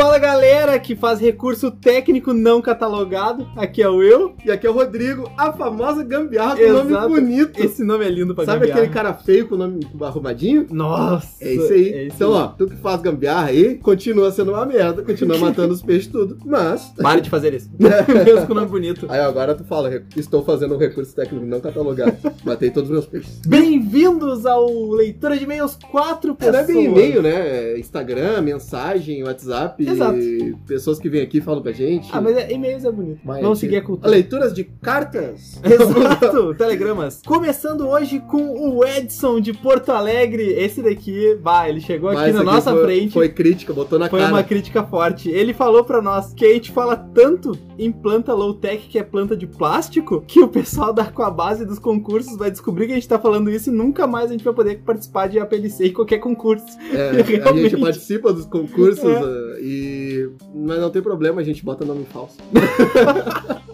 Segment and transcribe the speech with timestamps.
[0.00, 3.46] Fala galera que faz recurso técnico não catalogado.
[3.54, 4.34] Aqui é o eu.
[4.42, 7.08] E aqui é o Rodrigo, a famosa gambiarra com nome Exato.
[7.10, 7.62] bonito.
[7.62, 8.80] Esse nome é lindo pra Sabe gambiarra.
[8.80, 10.66] aquele cara feio com o nome arrumadinho?
[10.70, 11.44] Nossa.
[11.44, 11.88] É isso aí.
[11.92, 12.40] é isso então, aí.
[12.44, 16.38] ó, tu que faz gambiarra aí, continua sendo uma merda, continua matando os peixes tudo.
[16.46, 16.94] Mas.
[16.96, 17.68] Pare de fazer isso.
[17.78, 19.04] Mesmo com nome bonito.
[19.06, 22.16] Aí agora tu fala, estou fazendo um recurso técnico não catalogado.
[22.42, 23.38] Matei todos os meus peixes.
[23.46, 26.66] Bem-vindos ao Leitura de E-mails 4 É, não é pessoas.
[26.74, 27.78] bem e-mail, né?
[27.78, 29.89] Instagram, mensagem, WhatsApp.
[29.92, 30.18] Exato.
[30.66, 32.08] Pessoas que vêm aqui e falam com a gente.
[32.12, 33.20] Ah, mas é- e-mails é bonito.
[33.24, 34.10] Vai Vamos seguir a cultura.
[34.10, 35.60] Leituras de cartas.
[35.64, 37.22] Exato, telegramas.
[37.26, 40.42] Começando hoje com o Edson de Porto Alegre.
[40.52, 43.12] Esse daqui, bah, ele chegou aqui Mas na aqui nossa foi, frente.
[43.12, 44.32] Foi crítica, botou na Foi cara.
[44.32, 45.30] uma crítica forte.
[45.30, 49.36] Ele falou pra nós que a gente fala tanto em planta low-tech, que é planta
[49.36, 53.18] de plástico, que o pessoal da Aquabase dos concursos vai descobrir que a gente tá
[53.18, 56.64] falando isso e nunca mais a gente vai poder participar de APLC em qualquer concurso.
[56.92, 57.10] É,
[57.48, 59.10] a gente participa dos concursos É.
[59.10, 59.58] eh,
[60.54, 62.36] Mas não tem problema, a gente bota nome falso.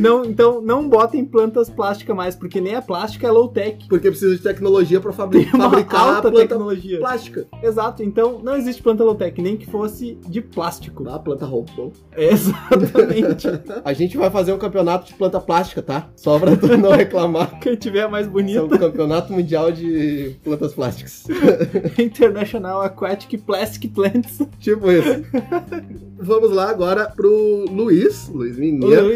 [0.00, 3.86] Não, então, não botem plantas plásticas mais, porque nem a plástica é low-tech.
[3.88, 6.98] Porque precisa de tecnologia pra fabri fabricar alta tecnologia.
[6.98, 7.46] plástica.
[7.62, 11.08] Exato, então não existe planta low-tech, nem que fosse de plástico.
[11.08, 11.92] A planta robô.
[12.16, 13.46] Exatamente.
[13.84, 16.08] A gente vai fazer um campeonato de planta plástica, tá?
[16.16, 17.58] Só pra tu não reclamar.
[17.60, 21.24] Quem tiver mais Isso é um campeonato mundial de plantas plásticas.
[21.98, 24.40] International Aquatic Plastic Plants.
[24.60, 25.24] tipo isso.
[26.18, 29.06] Vamos lá agora pro Luiz, Luiz O Mineiro.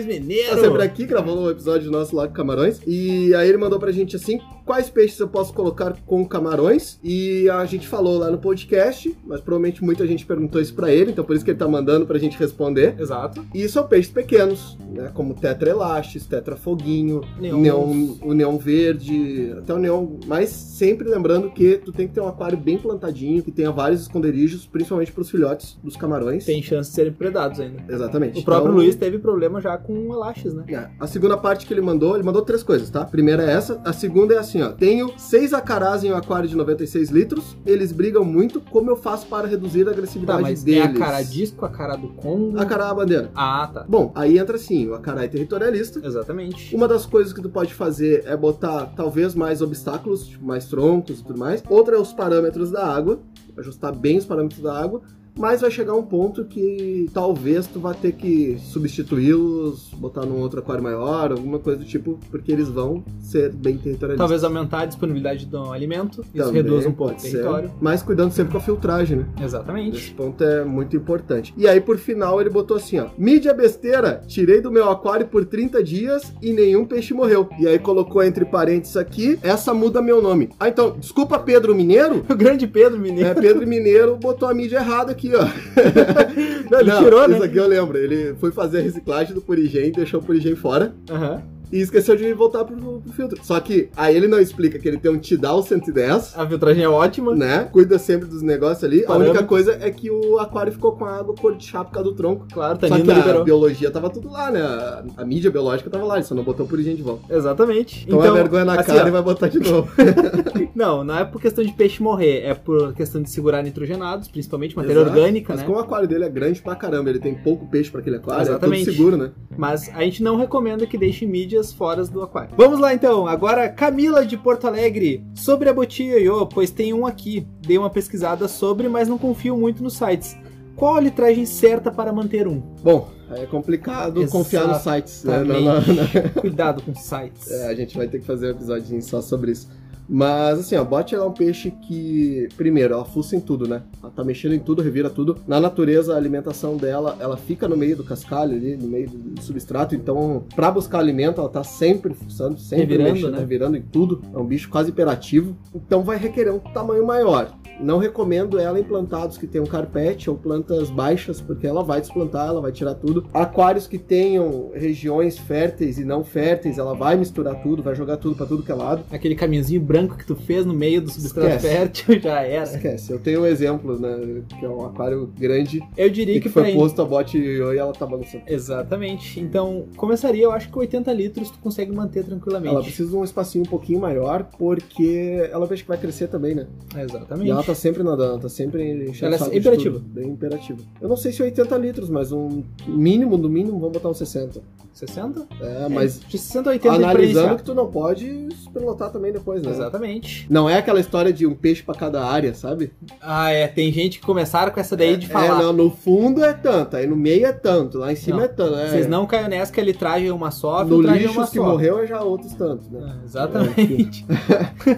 [0.49, 2.81] Tá sempre aqui, gravando um episódio nosso lá com camarões.
[2.87, 6.99] E aí ele mandou pra gente assim: quais peixes eu posso colocar com camarões?
[7.03, 11.11] E a gente falou lá no podcast, mas provavelmente muita gente perguntou isso pra ele,
[11.13, 12.95] então por isso que ele tá mandando pra gente responder.
[12.99, 13.45] Exato.
[13.55, 15.11] E são peixes pequenos, né?
[15.15, 18.17] Como tetra elastis, tetra foguinho, Neon.
[18.23, 20.07] o neon verde, até o neon.
[20.27, 24.03] Mas sempre lembrando que tu tem que ter um aquário bem plantadinho, que tenha vários
[24.03, 26.45] esconderijos, principalmente pros filhotes dos camarões.
[26.45, 27.83] Tem chance de serem predados ainda.
[27.89, 28.41] Exatamente.
[28.41, 30.65] O próprio Então, Luiz teve problema já com elásticos, né?
[30.69, 33.03] é, A segunda parte que ele mandou, ele mandou três coisas, tá?
[33.03, 33.81] A primeira é essa.
[33.85, 34.71] A segunda é assim, ó.
[34.73, 37.57] Tenho seis acarás em um aquário de 96 litros.
[37.67, 38.61] Eles brigam muito.
[38.61, 40.81] Como eu faço para reduzir a Tá, agressividade mas deles?
[40.83, 42.59] é a cara disco, a cara do Congo.
[42.61, 43.31] Acará é a bandeira.
[43.35, 43.85] Ah, tá.
[43.89, 46.01] Bom, aí entra assim, o acará é territorialista.
[46.05, 46.75] Exatamente.
[46.75, 51.21] Uma das coisas que tu pode fazer é botar talvez mais obstáculos, tipo mais troncos
[51.21, 51.63] e tudo mais.
[51.69, 53.21] Outra é os parâmetros da água,
[53.59, 55.03] ajustar bem os parâmetros da água.
[55.41, 60.61] Mas vai chegar um ponto que talvez tu vai ter que substituí-los, botar num outro
[60.61, 64.19] aquário maior, alguma coisa do tipo, porque eles vão ser bem territorialistas.
[64.19, 66.21] Talvez aumentar a disponibilidade do alimento.
[66.35, 67.71] Isso Também reduz um pouco o pode ser, território.
[67.81, 69.27] Mas cuidando sempre com a filtragem, né?
[69.37, 70.15] Esse Exatamente.
[70.15, 71.55] ponto é muito importante.
[71.57, 73.07] E aí, por final, ele botou assim, ó.
[73.17, 77.49] Mídia besteira, tirei do meu aquário por 30 dias e nenhum peixe morreu.
[77.59, 80.51] E aí colocou entre parênteses aqui, essa muda meu nome.
[80.61, 82.25] Ah, então, desculpa Pedro Mineiro.
[82.31, 83.31] O grande Pedro Mineiro.
[83.31, 85.45] É, Pedro Mineiro botou a mídia errada aqui, ó.
[86.71, 87.35] Não, ele tirou, né?
[87.35, 87.99] Isso aqui eu lembro.
[87.99, 91.43] Ele foi fazer a reciclagem do Purigem, deixou o Purigem fora Aham.
[91.73, 93.39] E esqueceu de voltar pro, pro filtro.
[93.45, 96.89] Só que aí ele não explica que ele tem um Tidal 110, A filtragem é
[96.89, 97.35] ótima.
[97.35, 97.69] né?
[97.73, 99.05] Cuida sempre dos negócios ali.
[99.05, 99.33] A Parâmetro.
[99.33, 102.11] única coisa é que o aquário ficou com a água cor de chá por causa
[102.11, 102.47] do tronco.
[102.53, 103.45] Claro, Só Tanino que a liberou.
[103.45, 104.61] biologia tava tudo lá, né?
[104.61, 107.33] A, a mídia biológica tava lá, ele só não botou o Purigem de volta.
[107.35, 108.05] Exatamente.
[108.07, 109.89] Então, é vergonha na assim, cara ó, e vai botar de novo.
[110.75, 114.77] Não, não é por questão de peixe morrer, é por questão de segurar nitrogenados, principalmente
[114.77, 115.17] matéria Exato.
[115.17, 115.67] orgânica, Mas né?
[115.67, 118.43] como o aquário dele é grande pra caramba, ele tem pouco peixe pra aquele aquário,
[118.43, 118.83] Exatamente.
[118.83, 119.31] é tudo seguro, né?
[119.57, 121.27] Mas a gente não recomenda que deixe
[121.61, 122.55] mídias fora do aquário.
[122.57, 127.07] Vamos lá então, agora Camila de Porto Alegre, sobre a botia ioiô, pois tem um
[127.07, 127.47] aqui.
[127.61, 130.37] Dei uma pesquisada sobre, mas não confio muito nos sites.
[130.75, 132.61] Qual a litragem certa para manter um?
[132.83, 135.45] Bom, é complicado confiar nos sites, né?
[135.45, 135.81] Não, não, não.
[136.41, 137.51] Cuidado com sites.
[137.51, 139.69] É, a gente vai ter que fazer um episódio só sobre isso.
[140.13, 143.83] Mas assim, bote ela é um peixe que, primeiro, ela fuça em tudo, né?
[144.03, 145.37] Ela tá mexendo em tudo, revira tudo.
[145.47, 149.41] Na natureza, a alimentação dela, ela fica no meio do cascalho ali, no meio do
[149.41, 149.95] substrato.
[149.95, 153.39] Então, pra buscar alimento, ela tá sempre fuçando, sempre Revirando, mexendo, né?
[153.39, 154.21] revirando em tudo.
[154.35, 155.57] É um bicho quase hiperativo.
[155.73, 157.57] Então, vai requerer um tamanho maior.
[157.81, 162.49] Não recomendo ela em plantados que tenham carpete ou plantas baixas, porque ela vai desplantar,
[162.49, 163.27] ela vai tirar tudo.
[163.33, 168.35] Aquários que tenham regiões férteis e não férteis, ela vai misturar tudo, vai jogar tudo
[168.35, 169.05] pra tudo que é lado.
[169.11, 171.75] Aquele caminhozinho branco que tu fez no meio do substrato Esquece.
[171.75, 172.65] fértil já era.
[172.65, 174.43] Esquece, eu tenho um exemplo, né?
[174.59, 177.93] Que é um aquário grande Eu diria que, que foi posto a bote e ela
[177.93, 178.45] tá balançando.
[178.47, 179.41] Exatamente.
[179.41, 182.75] Então, começaria, eu acho que 80 litros tu consegue manter tranquilamente.
[182.75, 186.55] Ela precisa de um espacinho um pouquinho maior, porque ela vejo que vai crescer também,
[186.55, 186.67] né?
[186.97, 187.49] Exatamente.
[187.49, 189.99] E ela tá sempre nadando, tá sempre enchendo Ela é imperativa.
[189.99, 190.81] Bem imperativa.
[191.01, 194.61] Eu não sei se 80 litros, mas um mínimo do mínimo, vamos botar uns 60.
[194.93, 195.47] 60?
[195.61, 199.63] É, mas De 60 a 80 pra analisando que tu não pode superlotar também depois,
[199.63, 199.71] né?
[199.71, 199.90] Exatamente.
[199.91, 200.47] Exatamente.
[200.49, 202.93] Não é aquela história de um peixe pra cada área, sabe?
[203.21, 203.67] Ah, é.
[203.67, 205.63] Tem gente que começaram com essa daí de É, falar.
[205.63, 208.49] não, no fundo é tanto, aí no meio é tanto, lá em cima Não, é
[208.49, 208.75] tanto.
[208.77, 211.47] É, Vocês não caiam nessa que a litragem é uma só, No é lixo uma
[211.47, 211.65] que só.
[211.65, 213.01] morreu é já outros tantos, né?
[213.03, 214.25] Ah, exatamente.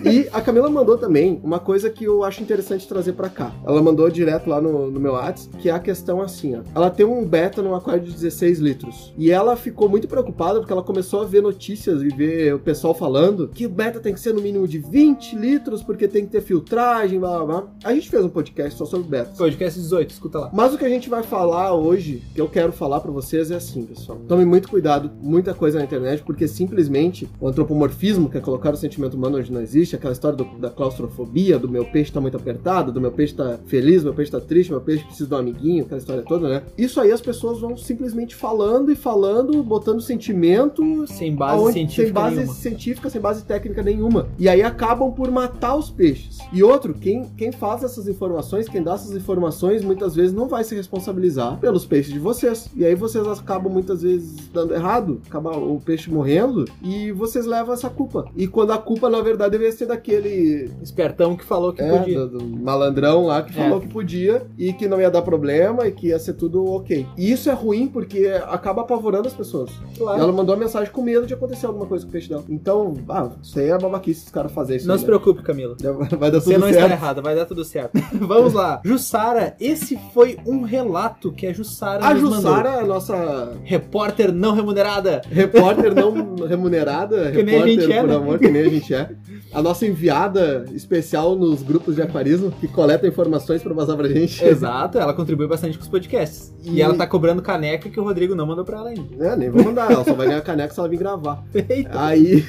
[0.05, 3.53] E a Camila mandou também uma coisa que eu acho interessante trazer pra cá.
[3.67, 6.61] Ela mandou direto lá no, no meu WhatsApp, que é a questão assim, ó.
[6.75, 9.13] Ela tem um beta num aquário de 16 litros.
[9.17, 12.95] E ela ficou muito preocupada porque ela começou a ver notícias e ver o pessoal
[12.95, 16.31] falando que o beta tem que ser no mínimo de 20 litros porque tem que
[16.33, 17.67] ter filtragem, blá blá blá.
[17.85, 19.37] A gente fez um podcast só sobre betas.
[19.37, 20.51] Podcast 18, escuta lá.
[20.53, 23.57] Mas o que a gente vai falar hoje, que eu quero falar pra vocês é
[23.57, 24.19] assim, pessoal.
[24.27, 28.77] Tome muito cuidado, muita coisa na internet, porque simplesmente o antropomorfismo, que é colocar o
[28.77, 32.37] sentimento humano onde não existe, aquela história do- da claustrofobia, do meu peixe tá muito
[32.37, 35.39] apertado, do meu peixe tá feliz, meu peixe tá triste, meu peixe precisa de um
[35.39, 36.63] amiguinho, aquela história toda, né?
[36.79, 42.05] Isso aí as pessoas vão simplesmente falando e falando, botando sentimento Sem base aonde- científica
[42.05, 42.55] sem base nenhuma.
[42.55, 44.29] científica, sem base técnica nenhuma.
[44.39, 46.39] E aí acabam por matar os peixes.
[46.53, 50.65] E outro, quem, quem faz essas informações, quem dá essas informações, muitas vezes não vai
[50.65, 52.69] se responsabilizar pelos peixes de vocês.
[52.77, 57.73] E aí vocês acabam muitas vezes dando errado, acaba o peixe morrendo e vocês levam
[57.75, 58.27] essa culpa.
[58.37, 62.27] E quando a culpa, na verdade, deveria ser daquele Espertão que falou que é, podia.
[62.27, 63.63] do, do malandrão lá que É.
[63.65, 67.07] falou que podia e que não ia dar problema e que ia ser tudo ok.
[67.17, 69.71] E isso é ruim porque acaba apavorando as pessoas.
[69.97, 70.21] Claro.
[70.21, 72.45] ela mandou uma mensagem com medo de acontecer alguma coisa com o peixe dela.
[72.49, 74.89] Então, ah, isso aí é babaquice os caras fazerem isso.
[74.89, 75.07] Não se né?
[75.07, 75.77] preocupe, Camila.
[76.19, 76.93] Vai dar Você tudo não está certo.
[76.93, 77.93] errada, vai dar tudo certo.
[78.21, 78.81] Vamos lá.
[78.85, 82.37] Jussara, esse foi um relato que a Jussara A nos mandou.
[82.37, 85.23] Jussara, a nossa Repórter não remunerada.
[85.31, 88.15] repórter não remunerada, Que nem a gente é, por né?
[88.17, 89.11] amor, que nem a gente é.
[89.53, 94.43] A nossa enviada especial nos grupos de aquarismo, que coleta informações pra passar pra gente.
[94.45, 96.53] Exato, ela contribui bastante com os podcasts.
[96.65, 99.03] E, E- ela tá cobrando caneca que o Rodrigo não mandou pra ela ainda.
[99.27, 101.43] É, nem vou mandar, ela só vai ganhar caneca se ela vir gravar.
[101.55, 101.91] Eita.
[101.93, 102.43] Aí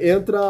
[0.00, 0.40] entra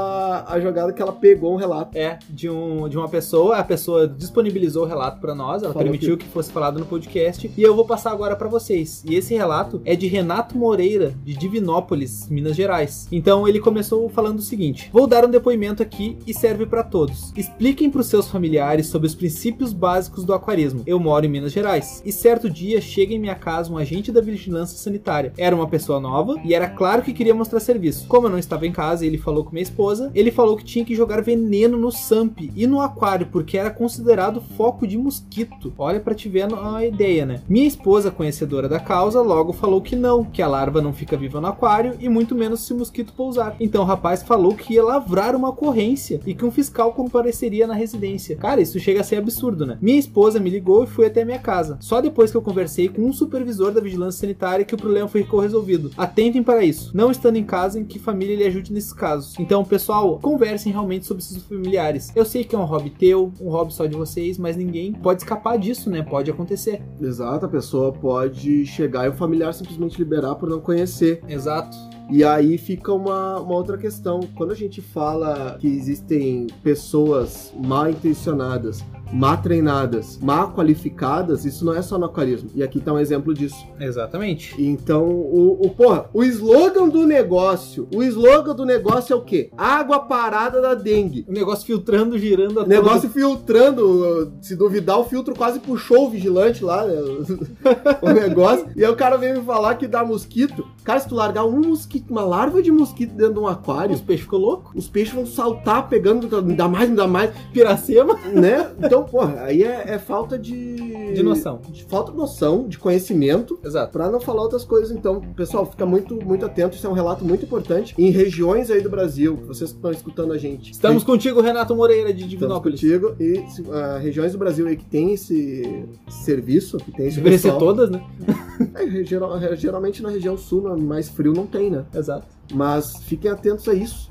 [0.47, 1.99] a jogada que ela pegou um relato.
[1.99, 5.85] É, de, um, de uma pessoa, a pessoa disponibilizou o relato pra nós, ela Falou
[5.85, 6.27] permitiu que...
[6.27, 9.05] fosse falado no podcast, e eu vou passar agora pra vocês.
[9.07, 13.07] E esse relato é de Renato Moreira, de Divinópolis, Minas Gerais.
[13.13, 17.33] Então ele começou falando o seguinte: Vou dar um depoimento aqui e serve pra todos.
[17.37, 20.83] Expliquem pros seus familiares sobre os princípios básicos do aquarismo.
[20.87, 22.03] Eu moro em Minas Gerais.
[22.05, 25.33] E certo dia chega em minha casa um agente da vigilância sanitária.
[25.37, 28.07] Era uma pessoa nova e era claro que queria mostrar serviço.
[28.07, 30.65] Como eu não estava em casa e ele falou com minha esposa, ele falou que
[30.73, 35.73] tinha que jogar veneno no SAMP e no aquário porque era considerado foco de mosquito.
[35.77, 37.43] Olha pra te ver a ideia, né?
[37.49, 41.41] Minha esposa, conhecedora da causa, logo falou que não, que a larva não fica viva
[41.41, 43.55] no aquário e muito menos se o mosquito pousar.
[43.61, 47.75] Então o rapaz falou que ia lavrar uma ocorrência e que um fiscal compareceria na
[47.75, 48.37] residência.
[48.37, 49.77] Cara, isso chega a ser absurdo, né?
[49.81, 51.77] Minha esposa me ligou e foi até minha casa.
[51.81, 55.41] Só depois que eu conversei com um supervisor da vigilância sanitária que o problema ficou
[55.41, 55.91] resolvido.
[55.97, 56.91] Atentem para isso.
[56.95, 59.35] Não estando em casa, em que família lhe ajude nesses casos.
[59.39, 60.19] Então, pessoal,
[60.63, 62.13] conversem realmente sobre seus familiares.
[62.15, 65.23] Eu sei que é um hobby teu, um hobby só de vocês, mas ninguém pode
[65.23, 66.03] escapar disso, né?
[66.03, 66.83] Pode acontecer.
[67.01, 71.23] Exato, a pessoa pode chegar e o familiar simplesmente liberar por não conhecer.
[71.29, 71.77] Exato.
[72.11, 74.21] E aí fica uma, uma outra questão.
[74.37, 81.75] Quando a gente fala que existem pessoas mal intencionadas, má treinadas, má qualificadas, isso não
[81.75, 82.51] é só no aquarismo.
[82.55, 83.67] E aqui tá um exemplo disso.
[83.79, 84.55] Exatamente.
[84.59, 89.51] Então, o, o porra, o slogan do negócio, o slogan do negócio é o quê?
[89.57, 91.25] Água parada da dengue.
[91.29, 96.65] O negócio filtrando, girando a negócio filtrando, se duvidar, o filtro quase puxou o vigilante
[96.65, 96.95] lá, né?
[98.01, 98.67] o negócio.
[98.77, 100.67] E aí o cara veio me falar que dá mosquito.
[100.85, 104.01] Cara, se tu largar um mosquito, uma larva de mosquito dentro de um aquário, Os
[104.01, 104.73] peixes ficou louco.
[104.75, 108.19] os peixes vão saltar pegando, ainda mais, ainda mais, Piracema.
[108.33, 108.71] né?
[108.79, 111.13] Então, porra, aí é, é falta de.
[111.13, 111.61] De noção.
[111.69, 113.59] de falta de noção, de conhecimento.
[113.65, 113.93] Exato.
[113.93, 116.77] Pra não falar outras coisas, então, pessoal, fica muito, muito atento.
[116.77, 117.95] Isso é um relato muito importante.
[117.99, 120.73] Em regiões aí do Brasil, vocês que estão escutando a gente.
[120.73, 122.81] Estamos contigo, Renato Moreira, de Estamos Divinópolis.
[122.81, 123.15] contigo.
[123.21, 127.39] E se- ah, regiões do Brasil aí que tem esse serviço, que tem esse Deveria
[127.39, 128.03] ser pessoal, todas, né?
[128.75, 131.85] é, geral- geralmente na região sul, mais frio, não tem, né?
[131.95, 132.27] Exato.
[132.55, 134.11] Mas fiquem atentos a isso.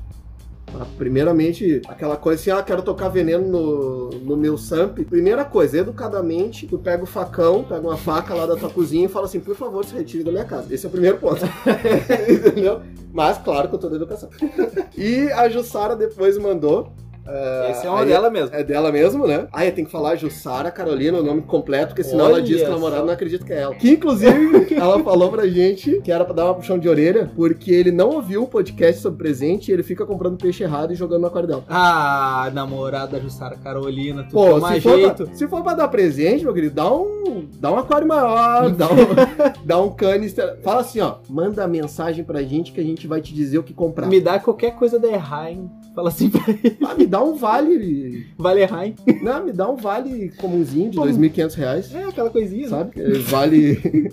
[0.72, 0.86] Tá?
[0.96, 5.04] Primeiramente, aquela coisa assim, ah, quero tocar veneno no, no meu SAMP.
[5.04, 9.08] Primeira coisa, educadamente, tu pega o facão, pega uma faca lá da tua cozinha e
[9.08, 10.72] fala assim, por favor, se retire da minha casa.
[10.72, 11.42] Esse é o primeiro ponto.
[12.28, 12.80] Entendeu?
[13.12, 14.30] Mas, claro, com toda a educação.
[14.96, 16.92] e a Jussara depois mandou.
[17.26, 18.54] Ah, Esse é uma aí- dela mesmo.
[18.54, 19.46] É dela mesmo, né?
[19.52, 22.60] Ah, eu tenho que falar Jussara Carolina, o nome completo, porque senão ela Olha diz
[22.62, 23.74] que o namorado não acredita que é ela.
[23.74, 27.70] Que inclusive ela falou pra gente que era pra dar uma puxão de orelha, porque
[27.72, 31.20] ele não ouviu o podcast sobre presente e ele fica comprando peixe errado e jogando
[31.22, 31.64] no aquário dela.
[31.68, 35.24] Ah, namorada Jussara Carolina, tu Pô, se for, jeito.
[35.26, 38.86] pra, se for pra dar presente, meu querido, dá um, dá um aquário maior, dá
[38.86, 38.96] um,
[39.64, 40.58] dá um canister.
[40.62, 43.72] Fala assim, ó, manda mensagem pra gente que a gente vai te dizer o que
[43.72, 44.06] comprar.
[44.06, 45.70] Me dá qualquer coisa da Erraim.
[45.94, 46.78] Fala assim pra ele.
[46.82, 48.26] Ah, me dá um vale.
[48.38, 48.94] Vale Rain.
[49.22, 51.10] Não, me dá um vale comunzinho de Como?
[51.10, 51.94] 2.500 reais.
[51.94, 52.68] É, aquela coisinha, né?
[52.68, 52.92] Sabe?
[52.96, 54.12] É, Vale.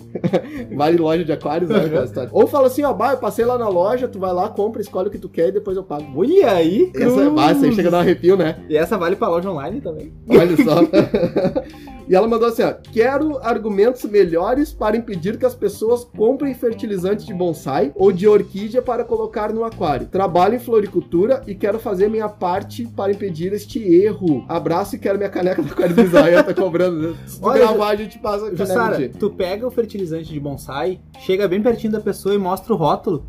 [0.76, 2.30] vale loja de aquários, aquela história?
[2.32, 5.08] Ou fala assim, ó, bah, eu passei lá na loja, tu vai lá, compra, escolhe
[5.08, 6.06] o que tu quer e depois eu pago.
[6.14, 6.90] Olha aí.
[6.94, 8.56] Essa é base, aí chega a dar um arrepio, né?
[8.68, 10.12] E essa vale pra loja online também.
[10.28, 10.80] Olha só.
[12.08, 12.74] e ela mandou assim, ó.
[12.92, 18.82] Quero argumentos melhores para impedir que as pessoas comprem fertilizante de bonsai ou de orquídea
[18.82, 20.06] para colocar no aquário.
[20.06, 24.44] Trabalho em floricultura e quero fazer minha parte para impedir este erro.
[24.48, 26.42] Abraço e quero minha caneca da Aquário Design.
[26.42, 27.16] tá cobrando.
[27.26, 31.00] Se tu Olha, gravar, a gente passa a Jussara, tu pega o fertilizante de bonsai,
[31.20, 33.24] chega bem pertinho da pessoa e mostra o rótulo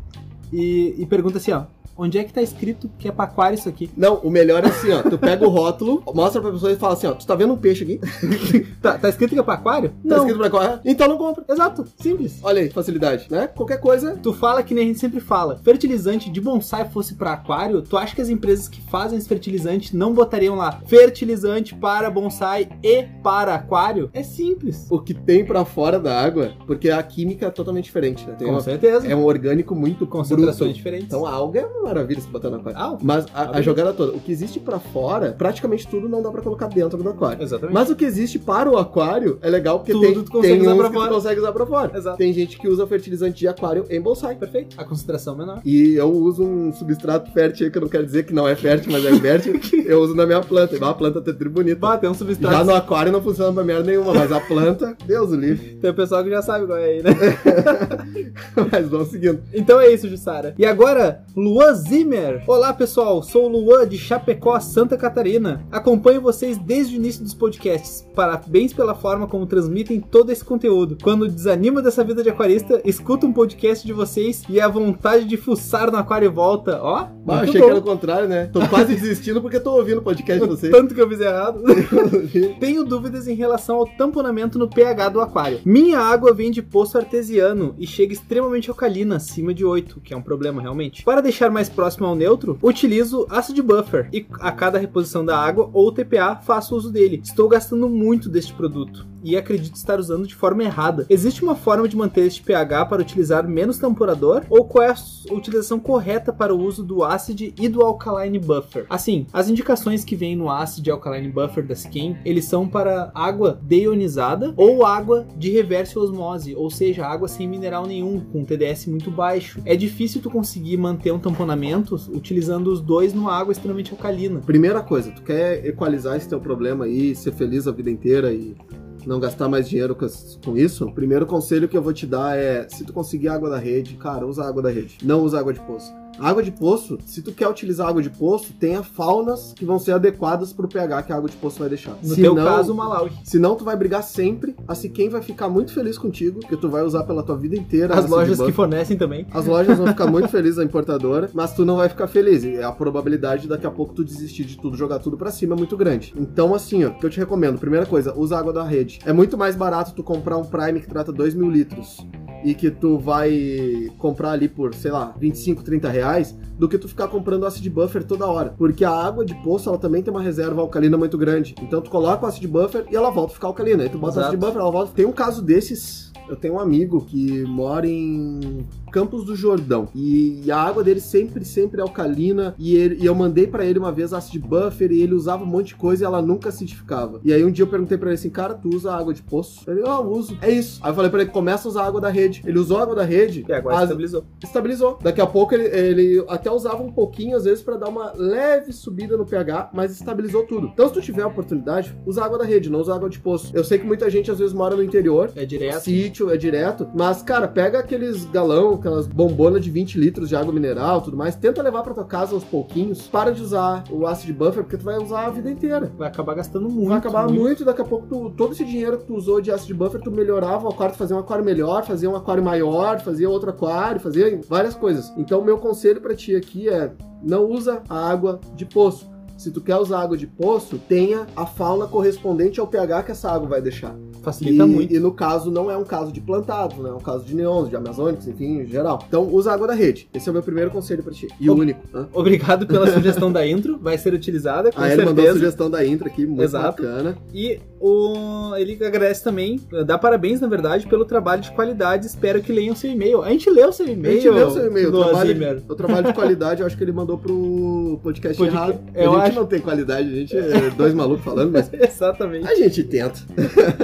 [0.52, 1.64] e, e pergunta assim, ó.
[1.96, 3.90] Onde é que tá escrito que é pra aquário isso aqui?
[3.96, 5.02] Não, o melhor é assim, ó.
[5.02, 7.12] Tu pega o rótulo, mostra pra pessoa e fala assim, ó.
[7.12, 8.00] Tu tá vendo um peixe aqui?
[8.82, 9.92] Tá, tá escrito que é pra aquário?
[10.08, 10.80] Tá escrito pra qual?
[10.84, 11.44] Então não compra.
[11.48, 12.40] Exato, simples.
[12.42, 13.46] Olha aí, facilidade, né?
[13.46, 17.32] Qualquer coisa, Tu fala que nem a gente sempre fala, fertilizante de bonsai fosse pra
[17.34, 22.10] aquário, tu acha que as empresas que fazem esse fertilizante não botariam lá fertilizante para
[22.10, 24.10] bonsai e para aquário?
[24.12, 24.86] É simples.
[24.90, 28.34] o que tem pra fora da água, porque a química é totalmente diferente, né?
[28.36, 29.06] Tem Com uma- certeza.
[29.06, 30.72] é um orgânico muito Concentrações bruto.
[30.74, 31.06] diferentes.
[31.06, 32.78] Então a alga é uma maravilha se botar no aquário.
[32.78, 36.30] Ah, Mas a, a jogada toda, o que existe pra fora, praticamente tudo não dá
[36.30, 37.42] pra colocar dentro do aquário.
[37.42, 37.74] exatamente.
[37.74, 40.62] Mas o que existe para o aquário é legal porque Tudo tem, tu consegue tem
[40.62, 41.10] usar pra que fora.
[41.14, 41.98] consegue usar pra fora.
[41.98, 42.16] Exato.
[42.18, 44.34] Tem gente que usa fertilizante de aquário em bonsai.
[44.36, 44.74] Perfeito.
[44.80, 45.60] A concentração menor.
[45.64, 48.56] E eu uso um substrato fértil aí, que eu não quero dizer que não é
[48.56, 49.60] fértil, mas é fértil.
[49.86, 50.76] eu uso na minha planta.
[50.76, 51.76] E a planta tá tri bonita.
[51.78, 52.64] Bah, tem um Já substrato.
[52.64, 55.76] no aquário não funciona pra merda nenhuma, mas a planta, Deus o livre.
[55.80, 57.10] Tem o pessoal que já sabe qual é aí, né?
[58.70, 59.40] mas vamos seguindo.
[59.52, 60.54] Então é isso, Jussara.
[60.58, 62.42] E agora, Luan Zimmer.
[62.46, 63.22] Olá, pessoal.
[63.22, 65.64] Sou o Luan de Chapecó, Santa Catarina.
[65.70, 68.06] Acompanho vocês desde o início dos podcasts.
[68.14, 70.98] Parabéns pela forma como transmitem todo esse conteúdo.
[71.02, 75.36] Quando desanima dessa vida de aquarista, escuta um podcast de vocês e a vontade de
[75.36, 76.78] fuçar no aquário volta.
[76.82, 77.66] Ó, Ah, muito achei bom.
[77.66, 78.46] que era o contrário, né?
[78.52, 80.72] Tô quase desistindo porque tô ouvindo o podcast de vocês.
[80.72, 81.62] Tanto que eu fiz errado.
[82.60, 85.60] Tenho dúvidas em relação ao tamponamento no pH do aquário.
[85.64, 90.16] Minha água vem de poço artesiano e chega extremamente alcalina, acima de 8, que é
[90.16, 91.02] um problema realmente.
[91.04, 95.70] Para deixar mais próximo ao neutro, utilizo acid buffer e a cada reposição da água
[95.72, 97.20] ou TPA faço uso dele.
[97.22, 101.06] Estou gastando muito deste produto e acredito estar usando de forma errada.
[101.08, 105.34] Existe uma forma de manter este pH para utilizar menos tamporador ou qual é a
[105.34, 108.86] utilização correta para o uso do acid e do alkaline buffer?
[108.88, 113.10] Assim, as indicações que vêm no acid e alkaline buffer da Skin, eles são para
[113.14, 118.86] água deionizada ou água de reverse osmose, ou seja, água sem mineral nenhum, com TDS
[118.86, 119.60] muito baixo.
[119.64, 124.40] É difícil tu conseguir manter um tamponamento utilizando os dois numa água extremamente alcalina.
[124.40, 128.56] Primeira coisa, tu quer equalizar esse teu problema aí, ser feliz a vida inteira e
[129.06, 129.96] não gastar mais dinheiro
[130.44, 133.50] com isso, o primeiro conselho que eu vou te dar é, se tu conseguir água
[133.50, 136.01] da rede, cara, usa água da rede, não usa água de poço.
[136.18, 139.92] Água de poço, se tu quer utilizar água de poço, tenha faunas que vão ser
[139.92, 141.96] adequadas pro pH que a água de poço vai deixar.
[142.02, 143.10] No Se teu não- caso, Malawi.
[143.24, 146.82] Senão tu vai brigar sempre, assim quem vai ficar muito feliz contigo, que tu vai
[146.82, 147.94] usar pela tua vida inteira.
[147.98, 149.26] As lojas que fornecem também.
[149.32, 152.44] As lojas vão ficar muito felizes, a importadora, mas tu não vai ficar feliz.
[152.44, 155.54] E a probabilidade de daqui a pouco tu desistir de tudo, jogar tudo pra cima
[155.54, 156.12] é muito grande.
[156.16, 159.00] Então, assim, ó, o que eu te recomendo, primeira coisa, usa água da rede.
[159.04, 161.98] É muito mais barato tu comprar um Prime que trata 2 mil litros
[162.44, 166.88] e que tu vai comprar ali por, sei lá, 25, 30 reais, do que tu
[166.88, 168.54] ficar comprando acid buffer toda hora.
[168.56, 171.54] Porque a água de poço, ela também tem uma reserva alcalina muito grande.
[171.60, 173.82] Então tu coloca o acid buffer e ela volta a ficar alcalina.
[173.82, 174.46] Aí tu bota o acid Exato.
[174.46, 174.92] buffer, ela volta.
[174.94, 176.11] Tem um caso desses.
[176.32, 179.88] Eu tenho um amigo que mora em Campos do Jordão.
[179.94, 182.54] E a água dele sempre, sempre é alcalina.
[182.58, 185.46] E, ele- e eu mandei pra ele uma vez acid buffer e ele usava um
[185.46, 187.20] monte de coisa e ela nunca acidificava.
[187.22, 189.70] E aí um dia eu perguntei pra ele assim, cara, tu usa água de poço?
[189.70, 190.38] Ele, ah, eu uso.
[190.40, 190.80] É isso.
[190.82, 192.42] Aí eu falei pra ele, começa a usar água da rede.
[192.46, 193.44] Ele usou a água da rede.
[193.46, 194.24] E agora as- estabilizou.
[194.42, 194.98] estabilizou.
[195.02, 198.72] Daqui a pouco ele, ele até usava um pouquinho, às vezes, pra dar uma leve
[198.72, 200.68] subida no pH, mas estabilizou tudo.
[200.72, 203.50] Então, se tu tiver a oportunidade, usa água da rede, não usa água de poço.
[203.54, 205.30] Eu sei que muita gente às vezes mora no interior.
[205.36, 205.82] É direto.
[205.82, 206.88] Sítio, é direto.
[206.94, 211.34] Mas, cara, pega aqueles galão, aquelas bombonas de 20 litros de água mineral tudo mais.
[211.36, 213.06] Tenta levar pra tua casa aos pouquinhos.
[213.08, 215.90] Para de usar o acid buffer, porque tu vai usar a vida inteira.
[215.96, 216.88] Vai acabar gastando muito.
[216.88, 219.72] vai acabar muito, daqui a pouco tu- todo esse dinheiro que tu usou de acid
[219.74, 223.50] buffer, tu melhorava o aquário, fazia um aquário melhor, fazia um aquário maior, fazia outro
[223.50, 225.12] aquário, fazia várias coisas.
[225.16, 229.11] Então, meu conselho pra ti aqui é: não usa a água de poço.
[229.42, 233.30] Se tu quer usar água de poço, tenha a fauna correspondente ao pH que essa
[233.30, 233.94] água vai deixar.
[234.22, 234.94] Facilita e, muito.
[234.94, 236.90] E no caso, não é um caso de plantados, né?
[236.90, 239.02] É um caso de neons, de amazônicos, enfim, em geral.
[239.08, 240.08] Então, usa água da rede.
[240.14, 241.26] Esse é o meu primeiro conselho pra ti.
[241.40, 241.80] E o único.
[241.92, 242.06] Hã?
[242.12, 245.38] Obrigado pela sugestão da intro, vai ser utilizada, com Ah, ele mandou a certeza.
[245.38, 246.82] sugestão da intro aqui, muito Exato.
[246.82, 247.16] bacana.
[247.34, 248.54] E o...
[248.56, 252.06] ele agradece também, dá parabéns, na verdade, pelo trabalho de qualidade.
[252.06, 253.22] Espero que leiam seu e-mail.
[253.22, 254.20] A gente leu seu A e-mail.
[254.20, 254.88] gente leu seu e-mail.
[254.88, 258.78] O trabalho, o trabalho de qualidade, eu acho que ele mandou pro podcast Podca- errado.
[258.94, 262.46] eu a gente não tem qualidade, a gente é dois malucos falando, mas Exatamente.
[262.46, 263.20] A gente tenta.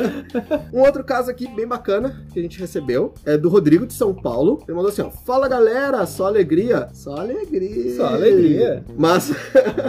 [0.72, 4.14] um outro caso aqui bem bacana que a gente recebeu é do Rodrigo de São
[4.14, 4.62] Paulo.
[4.66, 6.88] Ele mandou assim: ó, Fala galera, só alegria.
[6.92, 7.96] Só alegria.
[7.96, 8.84] Só alegria.
[8.96, 9.32] Mas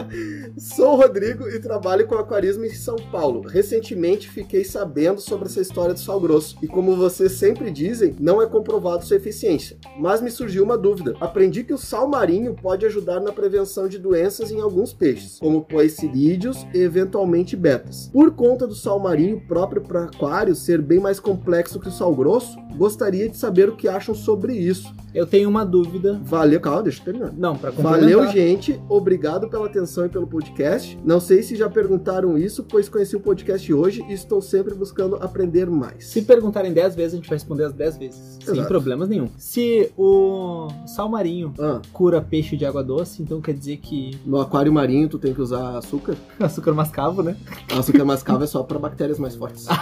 [0.58, 3.42] sou o Rodrigo e trabalho com aquarismo em São Paulo.
[3.42, 6.58] Recentemente fiquei sabendo sobre essa história do sal grosso.
[6.62, 9.78] E como vocês sempre dizem, não é comprovado sua eficiência.
[9.98, 11.16] Mas me surgiu uma dúvida.
[11.20, 15.64] Aprendi que o sal marinho pode ajudar na prevenção de doenças em alguns peixes, como
[15.64, 18.08] poecilídeos e eventualmente betas.
[18.14, 22.14] Por conta do sal marinho próprio para aquário ser bem mais complexo que o sal
[22.16, 24.94] grosso, gostaria de saber o que acham sobre isso.
[25.12, 26.22] Eu tenho uma dúvida.
[26.24, 27.34] Valeu, calma, deixa eu terminar.
[27.36, 28.80] Não, pra Valeu, gente.
[28.88, 31.00] Obrigado pela atenção e pelo podcast.
[31.04, 35.16] Não sei se já perguntaram isso, pois conheci o podcast hoje e estou sempre buscando
[35.16, 36.06] aprender mais.
[36.06, 38.38] Se perguntarem 10 vezes, a gente vai responder as 10 vezes.
[38.44, 38.68] Sem Exato.
[38.68, 39.28] problemas nenhum.
[39.36, 44.40] Se o sal marinho Ah, cura peixe de água doce, então quer dizer que no
[44.40, 46.16] aquário marinho tu tem que usar açúcar.
[46.40, 47.36] açúcar mascavo, né?
[47.78, 49.68] Açúcar mascavo é só para bactérias mais fortes.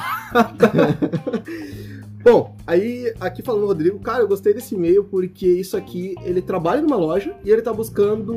[2.24, 6.42] Bom, aí aqui falando o Rodrigo, cara, eu gostei desse e-mail porque isso aqui, ele
[6.42, 8.34] trabalha numa loja e ele tá buscando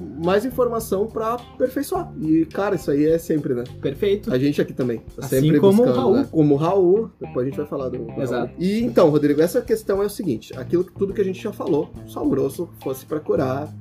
[0.00, 2.12] mais informação pra aperfeiçoar.
[2.20, 3.64] E, cara, isso aí é sempre, né?
[3.80, 4.32] Perfeito.
[4.32, 4.98] A gente aqui também.
[4.98, 6.14] Tá Assim sempre como o buscando, Raul.
[6.16, 6.28] né?
[6.30, 7.10] Como o Raul.
[7.20, 8.46] Depois a gente vai falar do, do Exato.
[8.46, 8.50] Raul.
[8.58, 11.90] E então, Rodrigo, essa questão é o seguinte: aquilo tudo que a gente já falou,
[12.06, 13.72] sal grosso fosse pra curar,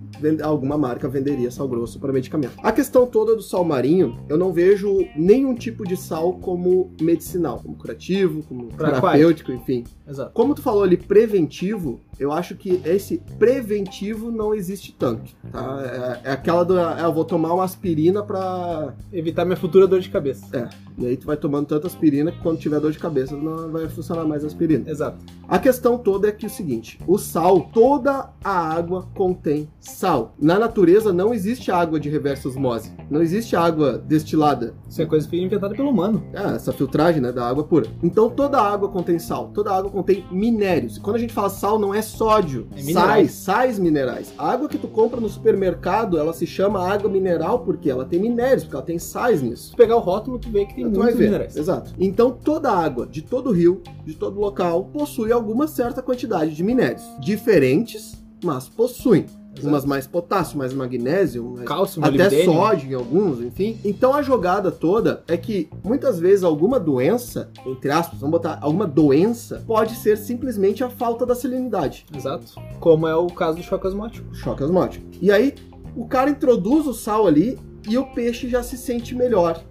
[0.43, 2.53] alguma marca venderia sal grosso para medicamento.
[2.63, 7.60] A questão toda do sal marinho, eu não vejo nenhum tipo de sal como medicinal,
[7.62, 9.84] como curativo, como Pra terapêutico, enfim.
[10.08, 10.32] Exato.
[10.34, 16.20] Como tu falou ali, preventivo, eu acho que esse preventivo não existe tanto, tá?
[16.24, 20.00] É, é aquela do, é, eu vou tomar uma aspirina pra Evitar minha futura dor
[20.00, 20.46] de cabeça.
[20.55, 23.71] é, e aí tu vai tomando tanta aspirina que quando tiver dor de cabeça não
[23.71, 24.89] vai funcionar mais a aspirina.
[24.89, 25.17] Exato.
[25.47, 30.33] A questão toda é que é o seguinte, o sal, toda a água contém sal.
[30.39, 34.73] Na natureza não existe água de reversa osmose, não existe água destilada.
[34.88, 36.23] Isso é coisa inventada pelo humano.
[36.33, 37.88] Ah, essa filtragem, né, da água pura.
[38.01, 40.97] Então toda água contém sal, toda água contém minérios.
[40.97, 44.34] E quando a gente fala sal, não é sódio, É sais, sais minerais.
[44.38, 48.19] A água que tu compra no supermercado, ela se chama água mineral porque ela tem
[48.19, 49.69] minérios, porque ela tem sais nisso.
[49.69, 51.56] Se pegar o rótulo, tu vê que tem Tu vai muitos minerais.
[51.56, 51.93] Exato.
[52.00, 57.04] Então toda água de todo rio, de todo local, possui alguma certa quantidade de minérios.
[57.19, 59.26] Diferentes, mas possuem.
[59.56, 59.67] Exato.
[59.67, 63.78] Umas mais potássio, mais magnésio, mais Cálcio, até sódio em alguns, enfim.
[63.86, 68.88] Então a jogada toda é que muitas vezes alguma doença, entre aspas, vamos botar, alguma
[68.88, 72.04] doença pode ser simplesmente a falta da salinidade.
[72.15, 72.56] Exato.
[72.80, 74.34] Como é o caso do choque osmótico.
[74.34, 75.06] Choque osmótico.
[75.22, 75.54] E aí
[75.96, 79.63] o cara introduz o sal ali e o peixe já se sente melhor.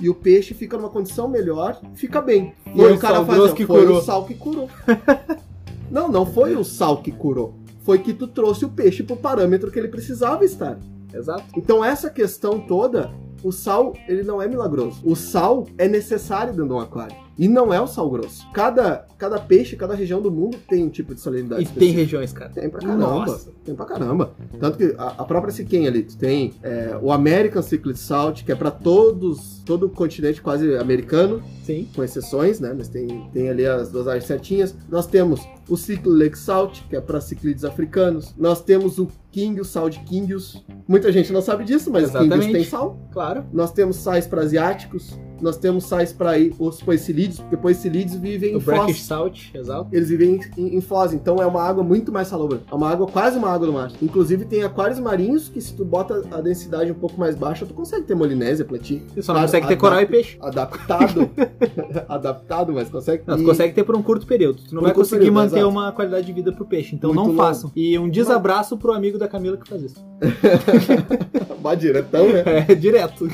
[0.00, 2.54] E o peixe fica numa condição melhor, fica bem.
[2.66, 4.68] E Foi aí o sal faz, grosso "Não, que foi curou." o sal que curou.
[5.90, 7.54] não, não foi o sal que curou.
[7.82, 10.78] Foi que tu trouxe o peixe pro parâmetro que ele precisava estar.
[11.12, 11.44] Exato.
[11.56, 15.00] Então essa questão toda, o sal, ele não é milagroso.
[15.04, 17.16] O sal é necessário dentro de um aquário.
[17.38, 18.46] E não é o sal grosso.
[18.52, 21.98] Cada, cada peixe, cada região do mundo tem um tipo de salinidade E tem específica.
[22.00, 22.50] regiões, cara.
[22.50, 22.98] Tem pra caramba.
[23.06, 23.50] Nossa.
[23.64, 24.32] Tem pra caramba.
[24.60, 28.54] Tanto que a, a própria Siquem ali, tem é, o American Ciclid Salt, que é
[28.54, 31.88] pra todos, todo o continente quase americano, Sim.
[31.94, 32.72] com exceções, né?
[32.76, 34.74] Mas tem, tem ali as dosagens certinhas.
[34.88, 38.34] Nós temos o Ciclid Lake Salt, que é para ciclides africanos.
[38.36, 40.64] Nós temos o King, o sal de Kingios.
[40.86, 42.52] Muita gente não sabe disso, mas Kingios Exatamente.
[42.52, 42.98] tem sal.
[43.12, 43.44] Claro.
[43.52, 45.18] Nós temos sais para asiáticos.
[45.40, 49.88] Nós temos sais para os poecilídeos, porque poecilídeos vivem O em brackish salt, exato.
[49.92, 52.60] Eles vivem em, em foz, então é uma água muito mais salobra.
[52.70, 53.90] É uma água quase uma água do mar.
[54.00, 57.74] Inclusive tem aquários marinhos que se tu bota a densidade um pouco mais baixa, tu
[57.74, 59.02] consegue ter molinésia ti.
[59.14, 60.36] Você só não Claro, consegue ter coral e peixe.
[60.40, 61.30] Adaptado.
[62.08, 63.22] adaptado, mas consegue.
[63.26, 64.58] Não, tu E- consegue ter por um curto período.
[64.62, 65.68] Tu não Por vai conseguir período, manter exato.
[65.70, 66.94] uma qualidade de vida pro peixe.
[66.94, 67.70] Então Muito não façam.
[67.76, 70.04] E um desabraço pro amigo da Camila que faz isso.
[71.60, 72.42] Bah, diretão, né?
[72.68, 73.26] É, direto.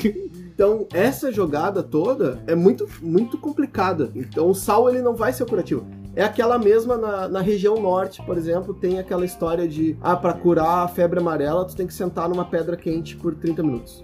[0.61, 4.11] Então, essa jogada toda é muito, muito complicada.
[4.13, 5.87] Então, o sal ele não vai ser curativo.
[6.15, 10.33] É aquela mesma na, na região norte, por exemplo, tem aquela história de ah, para
[10.33, 14.03] curar a febre amarela, tu tem que sentar numa pedra quente por 30 minutos.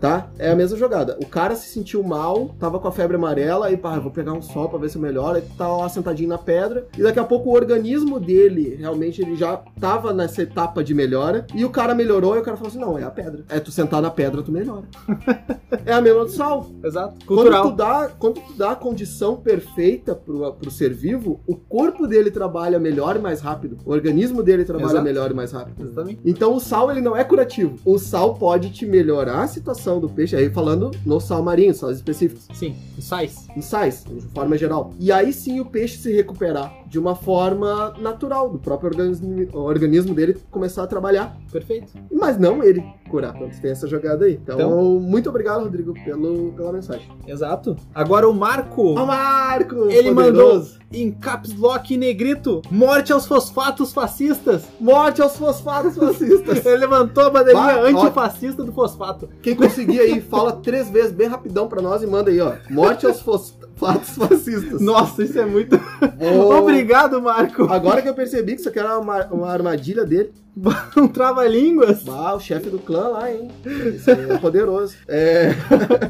[0.00, 0.28] Tá?
[0.38, 1.16] É a mesma jogada.
[1.20, 4.42] O cara se sentiu mal, tava com a febre amarela, aí, pá, vou pegar um
[4.42, 7.50] sol pra ver se melhora, ele tá lá sentadinho na pedra, e daqui a pouco
[7.50, 12.36] o organismo dele, realmente, ele já tava nessa etapa de melhora, e o cara melhorou,
[12.36, 13.44] e o cara falou assim, não, é a pedra.
[13.48, 14.84] É tu sentar na pedra, tu melhora.
[15.84, 16.68] é a mesma do sal.
[16.82, 17.24] Exato.
[17.26, 17.70] Quando Cultural.
[17.70, 22.30] tu, dá, quando tu dá a condição perfeita pro, pro ser vivo, o corpo dele
[22.30, 23.78] trabalha melhor e mais rápido.
[23.84, 25.04] O organismo dele trabalha Exato.
[25.04, 25.82] melhor e mais rápido.
[25.84, 26.20] Exatamente.
[26.24, 27.78] Então o sal ele não é curativo.
[27.84, 31.96] O sal pode te melhorar a situação do peixe, aí falando no sal marinho, sais
[31.96, 33.48] específicos, Sim, sais.
[33.56, 34.94] em sais, de forma geral.
[35.00, 39.58] E aí sim o peixe se recuperar de uma forma natural, do próprio organismo, o
[39.60, 41.36] organismo dele começar a trabalhar.
[41.50, 41.92] Perfeito.
[42.12, 43.34] Mas não ele curar.
[43.36, 44.34] Então tem essa jogada aí.
[44.42, 47.08] Então, Então- muito obrigado, Rodrigo, pelo, pela mensagem.
[47.26, 47.76] Exato.
[47.94, 48.94] Agora o Marco.
[48.98, 49.86] Ó, Marco!
[49.90, 50.14] Ele poderoso.
[50.14, 54.64] mandou em caps lock negrito: Morte aos fosfatos fascistas.
[54.80, 56.64] Morte aos fosfatos fascistas.
[56.64, 59.28] Ele levantou a bandeirinha antifascista do fosfato.
[59.42, 62.52] Quem conseguir aí, fala três vezes bem rapidão pra nós e manda aí, ó.
[62.70, 64.80] Morte aos fosfatos fascistas.
[64.80, 65.76] Nossa, isso é muito.
[65.76, 67.64] Ô, Obrigado, Marco.
[67.64, 70.32] Agora que eu percebi que isso aqui era uma, uma armadilha dele.
[70.96, 72.02] Um trava-línguas.
[72.08, 73.48] Ah, o chefe do clã lá, hein?
[73.64, 74.96] Esse aí é poderoso.
[75.06, 75.50] É...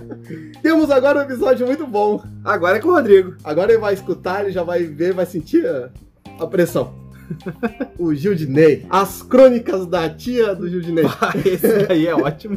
[0.63, 2.23] Temos agora um episódio muito bom.
[2.45, 3.35] Agora é com o Rodrigo.
[3.43, 5.91] Agora ele vai escutar, ele já vai ver, vai sentir a,
[6.39, 7.06] a pressão.
[7.99, 8.87] O Gildinei.
[8.91, 11.05] As crônicas da tia do Gildinei.
[11.21, 12.57] Ah, Esse aí é ótimo.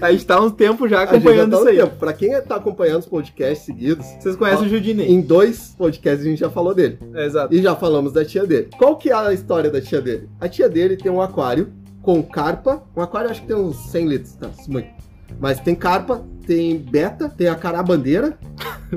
[0.00, 1.76] A gente tá há um tempo já A gente já acompanhando tá isso aí.
[1.76, 1.96] tempo.
[1.96, 5.08] Pra quem tá acompanhando os podcasts seguidos, Vocês conhecem Ó, o Judinei?
[5.08, 6.98] em dois podcasts a gente já falou dele.
[7.14, 7.54] É, exato.
[7.54, 8.68] E já falamos da tia dele.
[8.76, 10.28] Qual que é a história da tia dele?
[10.40, 12.82] A tia dele tem um aquário com carpa.
[12.96, 14.50] Um aquário acho que tem uns 100 litros, tá?
[14.66, 14.88] Muito.
[15.40, 18.38] Mas tem carpa, tem beta, tem a carabandeira,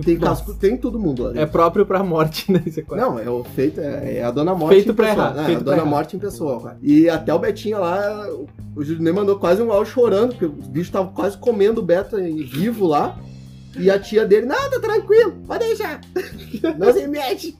[0.03, 0.43] tem Nossa.
[0.43, 1.31] casco, tem todo mundo lá.
[1.36, 2.63] É próprio pra morte, né?
[2.91, 5.25] Não, é o feito, é, é a Dona Morte Feito em pra pessoa.
[5.25, 5.45] errar, né?
[5.45, 5.86] feito a Dona errar.
[5.86, 6.77] Morte em pessoa, cara.
[6.81, 8.27] E até o Betinho lá,
[8.75, 12.17] o Judinei mandou quase um áudio chorando, porque os bichos estavam quase comendo o Beta
[12.17, 13.17] vivo lá.
[13.77, 15.99] E a tia dele, não, tá tranquilo, pode deixar.
[16.79, 17.58] Não se mete.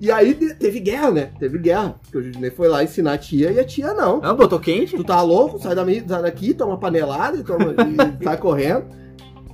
[0.00, 1.30] E aí teve guerra, né?
[1.38, 1.96] Teve guerra.
[2.02, 4.20] Porque o Judinei foi lá ensinar a tia e a tia não.
[4.22, 4.96] Ah, botou quente?
[4.96, 5.58] Tu tá louco?
[5.58, 8.84] Sai, da, sai daqui, toma panelada e, toma, e sai correndo.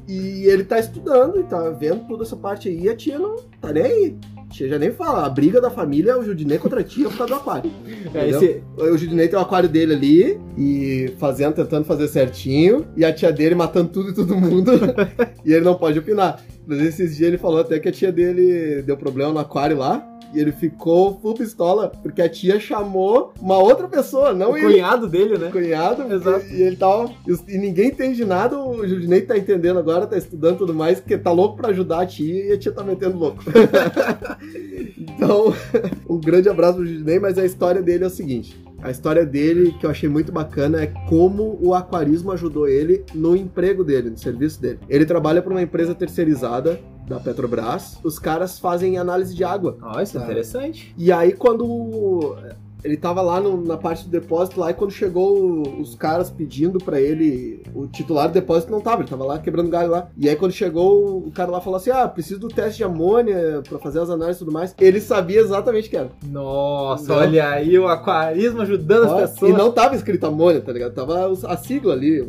[0.07, 3.37] E ele tá estudando e tá vendo toda essa parte aí e a tia não
[3.61, 4.17] tá nem aí.
[4.37, 5.25] A tia já nem fala.
[5.25, 7.71] A briga da família é o Judinei contra a tia por causa do aquário.
[8.15, 8.63] É, esse...
[8.77, 12.87] O Judinei tem o aquário dele ali e fazendo, tentando fazer certinho.
[12.97, 14.73] E a tia dele matando tudo e todo mundo.
[15.45, 16.41] e ele não pode opinar.
[16.67, 20.07] Mas esses dias ele falou até que a tia dele deu problema no aquário lá.
[20.35, 24.75] E ele ficou full pistola, porque a tia chamou uma outra pessoa, não o ele
[24.75, 25.51] cunhado dele, né?
[25.51, 26.47] cunhado, Exato.
[26.47, 27.11] e ele tava.
[27.27, 30.99] E, e ninguém entende nada, o Judinei tá entendendo agora, tá estudando e tudo mais,
[30.99, 33.43] porque tá louco pra ajudar a tia e a tia tá metendo louco.
[34.99, 35.55] então,
[36.09, 38.65] um grande abraço pro Judinei, mas a história dele é o seguinte.
[38.85, 43.35] A história dele, que eu achei muito bacana, é como o aquarismo ajudou ele no
[43.35, 44.79] emprego dele, no serviço dele.
[44.91, 47.99] Ele trabalha para uma empresa terceirizada da Petrobras.
[48.03, 49.77] Os caras fazem análise de água.
[49.83, 50.27] Ó, isso é Tá.
[50.27, 50.95] interessante.
[50.97, 52.37] E aí, quando
[52.85, 56.31] ele tava lá no- na parte do depósito lá, e quando chegou o- os caras
[56.31, 60.09] pedindo pra ele, o titular do depósito não tava, ele tava lá quebrando galho lá.
[60.17, 63.63] E aí, quando chegou, o cara lá falou assim: Ah, preciso do teste de amônia
[63.69, 64.75] pra fazer as análises e tudo mais.
[64.81, 66.11] Ele sabia exatamente o que era.
[66.27, 69.53] Nossa, olha aí o aquarismo ajudando Ó, as pessoas.
[69.53, 70.93] E não tava escrito amônia, tá ligado?
[70.93, 72.27] Tava a sigla ali, o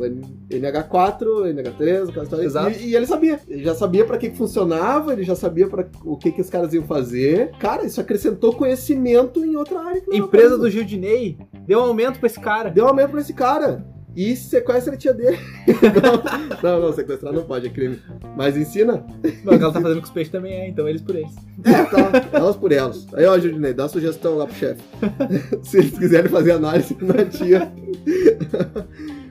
[0.50, 2.44] NH4, NH3, aquela história.
[2.44, 2.70] Exato.
[2.78, 3.40] E, e ele sabia.
[3.48, 6.50] Ele já sabia pra que que funcionava, ele já sabia para o que que os
[6.50, 7.52] caras iam fazer.
[7.60, 10.00] Cara, isso acrescentou conhecimento em outra área.
[10.00, 12.70] que não Empresa do Gildinei deu um aumento pra esse cara.
[12.70, 13.84] Deu aumento pra esse cara.
[14.14, 15.38] E sequestra a tia dele.
[16.62, 18.00] não, não, sequestrar não pode, é crime.
[18.34, 19.04] Mas ensina.
[19.44, 21.34] Não, o que ela tá fazendo com os peixes também é, então eles por eles.
[21.64, 22.28] É, tá.
[22.32, 23.06] Elas por elas.
[23.12, 24.82] Aí, ó, Judinei, dá sugestão lá pro chefe.
[25.62, 27.70] Se eles quiserem fazer análise na tia.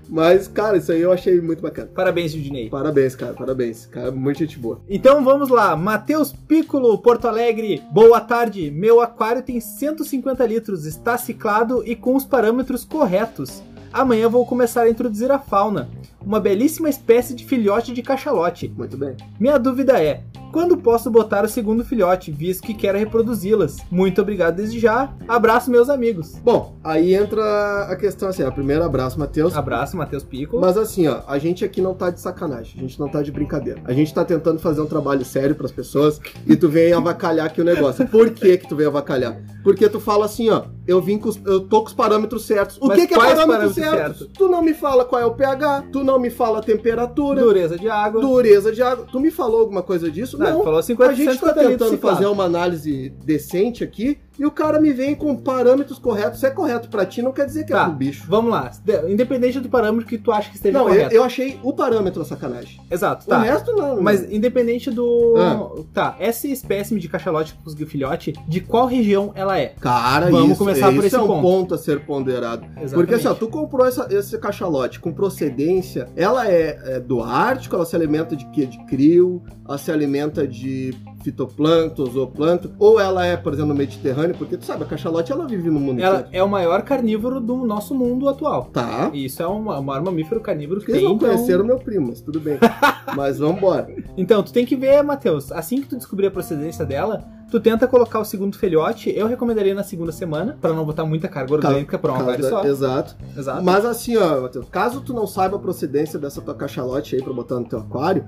[0.07, 1.89] Mas, cara, isso aí eu achei muito bacana.
[1.93, 2.69] Parabéns, Gildinei.
[2.69, 3.85] Parabéns, cara, parabéns.
[3.85, 4.81] Cara, muito gente boa.
[4.89, 7.81] Então vamos lá, Matheus Piccolo, Porto Alegre.
[7.91, 8.71] Boa tarde.
[8.71, 13.61] Meu aquário tem 150 litros, está ciclado e com os parâmetros corretos.
[13.91, 15.89] Amanhã vou começar a introduzir a fauna,
[16.25, 18.73] uma belíssima espécie de filhote de cachalote.
[18.75, 19.15] Muito bem.
[19.39, 23.77] Minha dúvida é: quando posso botar o segundo filhote, visto que quero reproduzi-las?
[23.91, 25.13] Muito obrigado desde já.
[25.27, 26.35] Abraço, meus amigos.
[26.43, 29.55] Bom, aí entra a questão assim, ó, primeiro abraço, Matheus.
[29.55, 30.61] Abraço, Matheus Piccolo.
[30.61, 33.31] Mas assim, ó, a gente aqui não tá de sacanagem, a gente não tá de
[33.31, 33.81] brincadeira.
[33.83, 37.59] A gente tá tentando fazer um trabalho sério pras pessoas e tu vem avacalhar aqui
[37.59, 38.07] o negócio.
[38.07, 39.37] Por que que tu vem avacalhar?
[39.61, 42.77] Porque tu fala assim, ó, eu vim com os, eu tô com os parâmetros certos.
[42.77, 43.95] O Mas que que é parâmetro certo?
[43.97, 44.29] certos?
[44.33, 47.77] Tu não me fala qual é o pH, tu não me fala a temperatura, Dureza
[47.77, 48.21] de água.
[48.21, 49.05] dureza de água.
[49.11, 50.37] Tu me falou alguma coisa disso?
[50.37, 50.63] Não, Não.
[50.63, 54.51] falou 50, a gente tá 150 litros tentando fazer uma análise decente aqui E o
[54.51, 56.39] cara me vem com parâmetros corretos.
[56.39, 58.25] Se é correto pra ti, não quer dizer que é Tá, pro bicho.
[58.27, 58.71] vamos lá.
[58.83, 61.15] De- Independente do parâmetro que tu acha que esteja Não, eu, correto.
[61.15, 62.79] eu achei o parâmetro a sacanagem.
[62.91, 63.39] Exato, O tá.
[63.39, 64.01] resto não.
[64.01, 65.33] Mas independente do.
[65.37, 65.81] Ah.
[65.93, 69.73] Tá, essa espécime de cachalote que conseguiu filhote, de qual região ela é?
[69.79, 71.41] Cara, Vamos isso, começar por isso esse é um ponto.
[71.41, 71.75] ponto.
[71.75, 72.63] a ser ponderado.
[72.65, 72.93] Exatamente.
[72.93, 77.75] Porque assim, ó, tu comprou essa- esse cachalote com procedência, ela é, é do Ártico,
[77.75, 78.65] ela se alimenta de quê?
[78.65, 80.93] De crio, ela se alimenta de
[81.25, 85.45] fitoplâncton, zooplâncton, ou ela é, por exemplo, no Mediterrâneo, porque tu sabe, a cachalote ela
[85.47, 86.35] vive no mundo Ela inteiro.
[86.37, 88.65] é o maior carnívoro do nosso mundo atual.
[88.71, 89.09] Tá.
[89.13, 91.09] E isso é um- o maior mamífero carnívoro que Eles tem.
[91.09, 91.29] não Então...
[91.29, 92.57] conheceram meu primo, mas tudo bem.
[93.15, 93.87] mas vambora.
[94.17, 95.51] então, tu tem que ver, Matheus.
[95.51, 99.11] Assim que tu descobrir a procedência dela, tu tenta colocar o segundo filhote.
[99.15, 102.61] Eu recomendaria na segunda semana, pra não botar muita carga orgânica pra um aquário Cada-
[102.61, 102.65] só.
[102.67, 103.15] Exato.
[103.37, 103.63] Exato.
[103.63, 107.33] Mas assim, ó, Matheus, caso tu não saiba a procedência dessa tua cachalote aí pra
[107.33, 108.25] botar no teu aquário,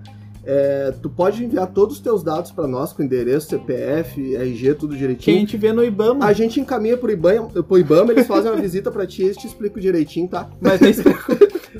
[0.49, 4.91] é, tu pode enviar todos os teus dados pra nós, com endereço, CPF, RG, tudo
[4.91, 5.39] Que a direitinho.
[5.39, 6.25] gente vê no Ibama.
[6.25, 9.37] A gente encaminha pro Ibama, pro Ibama, eles fazem uma visita pra ti e eles
[9.37, 10.49] te explicam direitinho, tá?
[10.61, 10.79] Mas.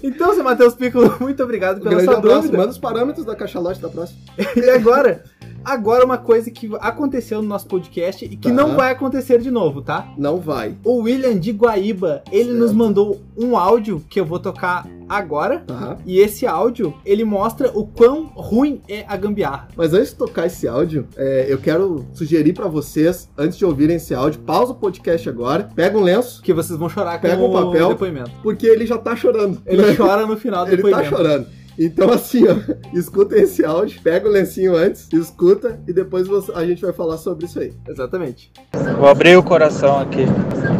[0.04, 2.58] Então, seu Matheus Piccolo, muito obrigado pela Grande sua abraço, dúvida.
[2.60, 4.20] manda os parâmetros da cachalote da próxima.
[4.56, 5.24] E agora,
[5.63, 8.54] agora uma coisa que aconteceu no nosso podcast e que Tá.
[8.54, 10.08] não vai acontecer de novo, tá?
[10.17, 12.58] Não vai, O William de Guaíba, ele Certo.
[12.60, 15.60] nos mandou um áudio que eu vou tocar agora.
[15.67, 15.98] tá?
[16.06, 19.67] E esse áudio, ele mostra o quão ruim é a gambiarra.
[19.76, 23.96] Mas antes de tocar esse áudio, é, eu quero sugerir pra vocês, antes de ouvirem
[23.98, 27.41] esse áudio, pausa o podcast agora, pega um lenço, Que vocês vão chorar com Pega
[27.41, 27.89] um o papel.
[27.89, 28.32] depoimento.
[28.43, 29.62] porque ele já tá chorando.
[29.65, 31.15] Ele chora no final do Ele tá depoimento.
[31.15, 31.48] chorando.
[31.80, 32.56] Então, assim, ó,
[32.98, 37.18] escutem esse áudio, pega o lencinho antes, escuta e depois você- a gente vai falar
[37.18, 37.74] sobre isso aí.
[37.88, 38.52] Exatamente.
[39.00, 40.26] Vou abrir o coração aqui.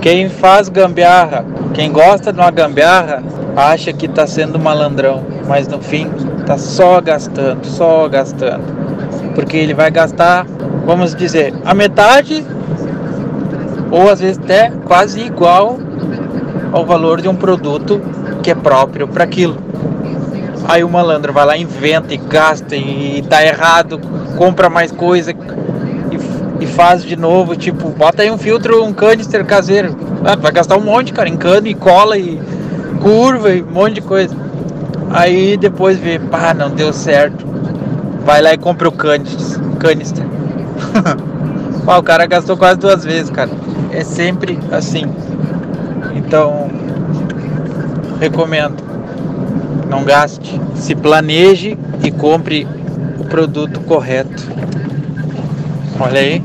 [0.02, 3.24] Quem faz gambiarra, quem gosta de uma gambiarra,
[3.56, 6.08] acha que tá sendo malandrão, mas no fim
[6.46, 8.64] tá só gastando, só gastando.
[9.36, 10.46] Porque ele vai gastar,
[10.86, 12.44] vamos dizer, a metade
[13.92, 15.78] ou às vezes até quase igual
[16.72, 18.02] ao valor de um produto
[18.44, 19.58] que é próprio para aquilo.
[20.68, 24.00] Aí o malandro vai lá, inventa e gasta e tá errado,
[24.36, 25.36] compra mais coisa e,
[26.60, 29.96] e faz de novo, tipo, bota aí um filtro, um canister caseiro.
[30.26, 32.38] Ah, vai gastar um monte, cara, em cano e cola e
[33.02, 34.36] curva e um monte de coisa.
[35.10, 37.48] Aí depois vê, pá, não deu certo.
[38.26, 40.26] Vai lá e compra o canister.
[41.88, 43.50] o cara gastou quase duas vezes, cara.
[43.92, 45.06] É sempre assim.
[46.14, 46.70] Então,
[48.20, 48.87] recomendo.
[49.90, 50.60] Não gaste.
[50.76, 52.68] Se planeje e compre
[53.20, 54.48] o produto correto.
[56.00, 56.42] Olha aí.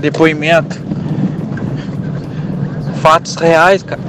[0.00, 0.80] Depoimento.
[3.00, 4.00] Fatos reais, cara.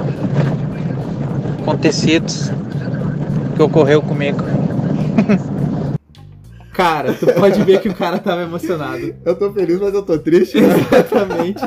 [1.62, 2.50] Acontecidos.
[3.54, 4.42] Que ocorreu comigo.
[6.76, 9.14] Cara, tu pode ver que o cara tava emocionado.
[9.24, 10.60] Eu tô feliz, mas eu tô triste.
[10.60, 10.74] né?
[10.92, 11.62] Exatamente.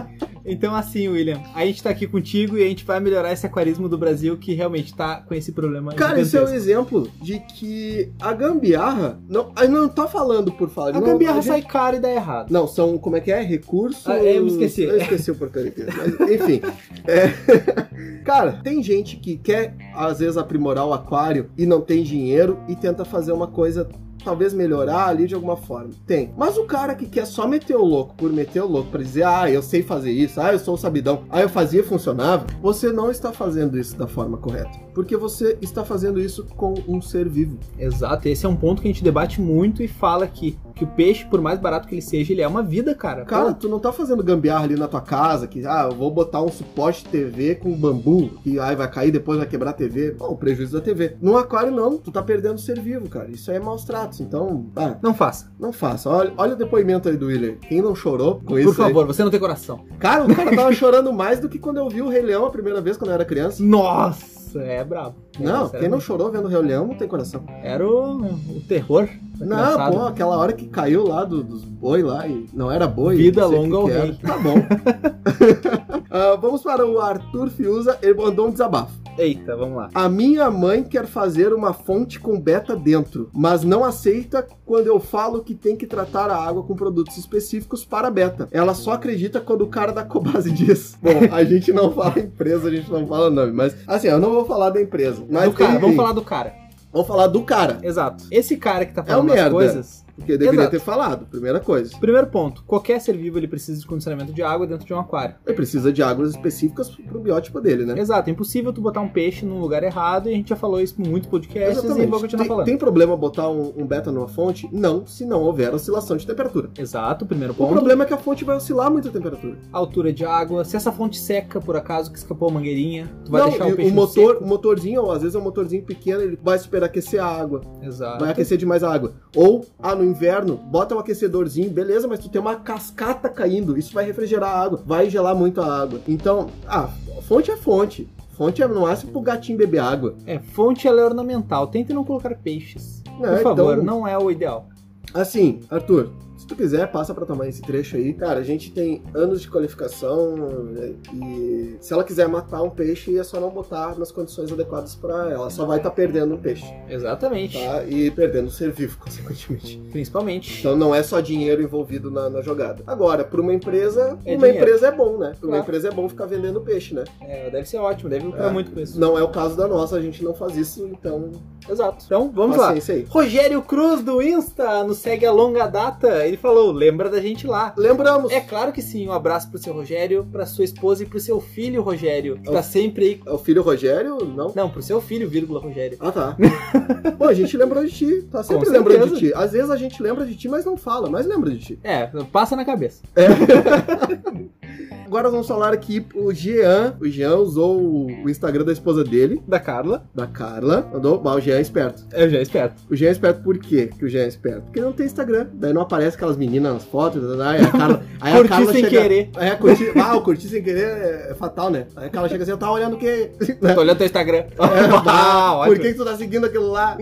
[0.52, 3.88] Então, assim, William, a gente tá aqui contigo e a gente vai melhorar esse aquarismo
[3.88, 5.94] do Brasil que realmente tá com esse problema.
[5.94, 9.20] Cara, esse é um exemplo de que a gambiarra.
[9.30, 10.90] Não, aí não tá falando por falar.
[10.90, 12.52] A não, gambiarra gente- sai cara e dá errado.
[12.52, 12.98] Não, são.
[12.98, 13.42] Como é que é?
[13.42, 14.08] Recursos.
[14.08, 14.84] Ah, eu me esqueci.
[14.84, 15.74] Eu esqueci o porcaria.
[16.20, 16.62] Mas, enfim.
[17.08, 17.30] É,
[18.26, 22.76] Cara, tem gente que quer, às vezes, aprimorar o aquário e não tem dinheiro e
[22.76, 23.88] tenta fazer uma coisa.
[24.24, 25.92] Talvez melhorar ali de alguma forma.
[26.06, 26.34] Tem.
[26.38, 29.24] Mas o cara que quer só meter o louco por meter o louco, pra dizer,
[29.24, 32.92] ah, eu sei fazer isso, ah, eu sou o sabidão, ah, eu fazia funcionava, você
[32.92, 34.78] não está fazendo isso da forma correta.
[34.94, 37.58] Porque você está fazendo isso com um ser vivo.
[37.78, 40.88] Exato, esse é um ponto que a gente debate muito e fala que, que o
[40.88, 43.26] peixe, por mais barato que ele seja, ele é uma vida, cara.
[43.26, 46.10] Cara, Pô, tu não tá fazendo gambiarra ali na tua casa, que, ah, eu vou
[46.10, 50.16] botar um suporte TV com bambu, que aí vai cair, depois vai quebrar a TV.
[50.18, 51.18] Não, o prejuízo da TV.
[51.22, 51.98] No aquário, não.
[51.98, 53.30] Tu tá perdendo o ser vivo, cara.
[53.30, 54.22] Isso aí é maus tratos.
[54.22, 55.52] Então, ah, não faça.
[55.60, 56.10] não faça.
[56.10, 57.56] Olha, olha o depoimento aí do William.
[57.56, 58.88] Quem não chorou com Por isso aí?
[58.88, 59.82] favor, você não tem coração.
[60.00, 62.50] Cara, o cara tava chorando mais do que quando eu vi o Rei Leão a
[62.50, 63.62] primeira vez, quando eu era criança.
[63.62, 65.16] Nossa, é brabo.
[65.40, 67.44] Não, quem não chorou vendo o Rei Leão não tem coração.
[67.64, 69.08] Era o, o terror.
[69.40, 69.58] Não,
[69.92, 73.16] pô, aquela hora que caiu lá do- dos boi lá e não era boi.
[73.16, 74.14] Vida longa ao rei.
[74.22, 74.56] Tá bom.
[76.12, 78.99] Ah, vamos para o Arthur Fiuza, ele mandou um desabafo.
[79.20, 79.90] Eita, vamos lá.
[79.94, 85.00] A minha mãe quer fazer uma fonte com beta dentro, mas não aceita quando eu
[85.00, 88.48] falo que tem que tratar a água com produtos específicos para beta.
[88.52, 90.98] Ela só acredita quando o cara da Cobase diz.
[91.02, 94.32] Bom, a gente não fala empresa, a gente não fala nome, mas assim, eu não
[94.32, 95.24] vou falar da empresa.
[95.30, 96.54] Mas do cara, vamos falar do cara.
[96.94, 97.78] vamos falar do cara.
[97.84, 98.24] Exato.
[98.32, 99.52] Esse cara que tá É falando as merda.
[99.52, 100.72] coisas, Porque deveria Exato.
[100.72, 101.98] ter falado, primeira coisa.
[101.98, 105.36] Primeiro ponto, qualquer ser vivo ele precisa de condicionamento de água dentro de um aquário.
[105.46, 108.00] Ele precisa de águas específicas pro biótipo dele, né?
[108.00, 110.80] Exato, é impossível tu botar um peixe no lugar errado e a gente já falou
[110.80, 112.66] isso em muitos podcasts e vou continuar Tem, falando.
[112.66, 114.70] tem problema botar um, um beta numa fonte?
[114.72, 116.70] Não, se não houver oscilação de temperatura.
[116.78, 117.74] Exato, primeiro O ponto.
[117.74, 119.58] problema é que a fonte vai oscilar muito a temperatura.
[119.72, 120.64] Altura de água.
[120.66, 123.76] Se essa fonte seca, por acaso, que escapou a mangueirinha, tu vai não, deixar o
[123.76, 124.44] peixe o motor, seco.
[124.44, 127.62] o motorzinho, ó, às vezes é um motorzinho pequeno, ele vai superaquecer a água.
[127.82, 128.20] Exato.
[128.20, 129.14] Vai aquecer demais a água.
[129.36, 133.94] Ou, ah, no inverno, bota um aquecedorzinho, beleza, mas tu tem uma cascata caindo, isso
[133.94, 136.00] vai refrigerar a água, vai gelar muito a água.
[136.08, 136.90] Então, ah,
[137.22, 138.08] fonte é fonte.
[138.32, 140.16] Fonte é no máximo pro gatinho beber água.
[140.26, 141.68] É, fonte ela é ornamental.
[141.68, 143.04] Tente não colocar peixes.
[143.20, 143.36] né?
[143.36, 144.66] Por favor, Então, não é o ideal.
[145.14, 148.14] Assim, Arthur, se tu quiser, passa pra tomar esse trecho aí.
[148.14, 150.36] Cara, a gente tem anos de qualificação
[150.72, 154.96] né, e se ela quiser matar um peixe, é só não botar nas condições adequadas
[154.96, 155.50] pra ela.
[155.50, 157.58] Só vai estar perdendo um peixe, Exatamente.
[157.62, 157.84] tá?
[157.84, 159.78] E perdendo um ser vivo, consequentemente.
[159.92, 160.60] Principalmente.
[160.60, 162.84] Então não é só dinheiro envolvido na, na jogada.
[162.88, 164.58] Agora, pra uma empresa, É uma dinheiro.
[164.60, 165.34] empresa é bom, né?
[165.40, 165.64] Pra uma Claro.
[165.64, 167.04] empresa é bom ficar vendendo peixe, né?
[167.22, 168.54] É, deve ser ótimo, deve lucrar É.
[168.54, 169.00] muito com isso.
[169.00, 171.32] Não é o caso da nossa, a gente não faz isso, então
[171.70, 172.04] Exato.
[172.06, 172.68] Então, vamos lá.
[172.68, 173.06] paciência aí.
[173.10, 176.26] Rogério Cruz do Insta nos segue a longa data.
[176.28, 177.74] Ele falou: lembra da gente lá.
[177.78, 181.20] Lembramos, É claro que sim, um abraço pro seu Rogério, pra sua esposa e pro
[181.20, 183.22] seu filho Rogério, que É o- tá sempre aí.
[183.26, 184.18] é o filho Rogério?
[184.26, 184.52] Não.
[184.56, 185.98] Não, pro seu filho, vírgula Rogério.
[186.00, 186.38] Ah, tá.
[187.18, 188.22] Pô, a gente lembrou de ti.
[188.32, 189.34] Tá sempre Com lembrando de certeza.
[189.34, 189.34] ti.
[189.44, 191.80] Às vezes a gente lembra de ti, mas não fala, mas lembra de ti.
[191.84, 193.02] É, passa na cabeça.
[195.06, 196.96] Agora vamos falar aqui o Jean.
[197.00, 200.04] O Jean usou o o Instagram da esposa dele, Da Carla.
[200.14, 200.88] da Carla.
[200.92, 202.04] Mandou, mas o Jean é esperto.
[202.12, 202.72] Eu já espero.
[202.90, 204.62] O Jean é esperto por quê que o Jean é esperto?
[204.64, 205.48] Porque não tem Instagram.
[205.54, 207.40] Daí não aparece aquelas meninas nas fotos.
[207.40, 209.30] Aí a Carla, aí a Curti Carla sem chega, querer.
[209.38, 209.92] É, curtir.
[209.96, 211.88] Ah, o curtir sem querer é, é fatal, né?
[211.96, 213.32] Aí a Carla chega assim, eu tava olhando o quê?
[213.76, 214.44] Tô olhando teu Instagram.
[214.70, 215.76] É, ah, ah, ótimo.
[215.76, 216.98] por que, que tu tá seguindo aquilo lá?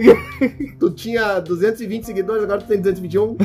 [0.79, 3.35] tu tinha 220 seguidores, agora tu tem 221.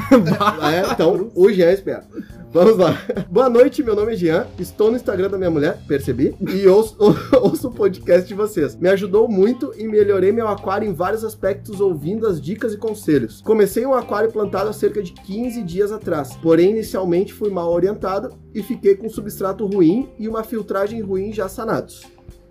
[0.70, 2.06] é, então, o Jean é esperto.
[2.52, 2.96] Vamos lá.
[3.30, 4.31] Boa noite, meu nome é Jean.
[4.58, 6.96] Estou no Instagram da minha mulher, percebi, e ouço,
[7.40, 8.76] ouço o podcast de vocês.
[8.76, 13.40] Me ajudou muito e melhorei meu aquário em vários aspectos ouvindo as dicas e conselhos.
[13.42, 18.30] Comecei um aquário plantado há cerca de 15 dias atrás, porém inicialmente fui mal orientado
[18.54, 22.02] e fiquei com um substrato ruim e uma filtragem ruim já sanados.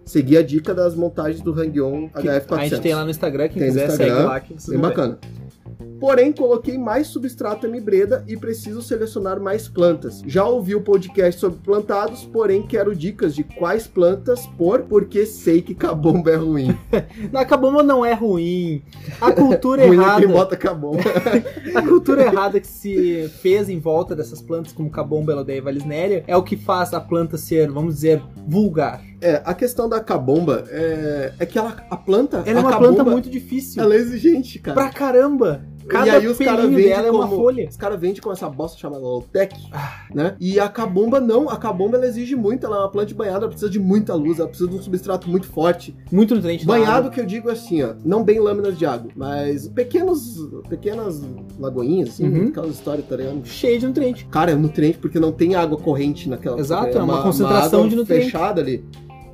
[0.06, 2.58] Segui a dica das montagens do Hang-On HF400.
[2.58, 4.92] A gente tem lá no Instagram, quem Tem quiser Instagram, segue lá que Bem vão
[4.92, 5.18] ver.
[6.02, 10.24] Porém, coloquei mais substrato M-Breda e preciso selecionar mais plantas.
[10.26, 15.62] Já ouvi o podcast sobre plantados, porém quero dicas de quais plantas pôr, porque sei
[15.62, 16.76] que cabomba é ruim.
[17.32, 18.82] A cabomba não é ruim.
[19.22, 20.22] A cultura ruim é errada.
[20.22, 21.04] quem bota cabomba.
[21.76, 26.24] A cultura errada que se fez em volta dessas plantas, como cabomba, elodeia e valisnéria,
[26.26, 29.04] é o que faz a planta ser, vamos dizer, vulgar.
[29.22, 32.42] É, a questão da cabomba é, é que ela, a planta.
[32.44, 33.84] Ela é uma cabomba, planta muito difícil.
[33.84, 34.74] Ela é exigente, cara.
[34.74, 35.64] Pra caramba.
[35.92, 37.68] Cada e aí os caras vendem dela é como, uma folha.
[37.70, 40.06] Os caras vendem com essa bosta chamada Lowtech, Ah.
[40.14, 40.36] né?
[40.40, 43.48] E a cabomba não, a cabomba ela exige muito, ela é uma planta banhada, ela
[43.50, 45.96] precisa de muita luz, ela precisa de um substrato muito forte.
[46.12, 49.68] Muito nutriente Banhado que eu digo é assim, ó, não bem lâminas de água, mas
[49.68, 50.38] pequenos,
[50.70, 51.22] pequenas
[51.60, 52.48] lagoinhas, assim, Uhum.
[52.48, 53.46] aquelas histórias, tá ligado?
[53.46, 54.26] Cheio de nutriente.
[54.32, 56.60] Cara, é nutriente porque não tem água corrente naquela.
[56.60, 58.26] Exato, é uma concentração água de nutriente.
[58.26, 58.84] fechada ali.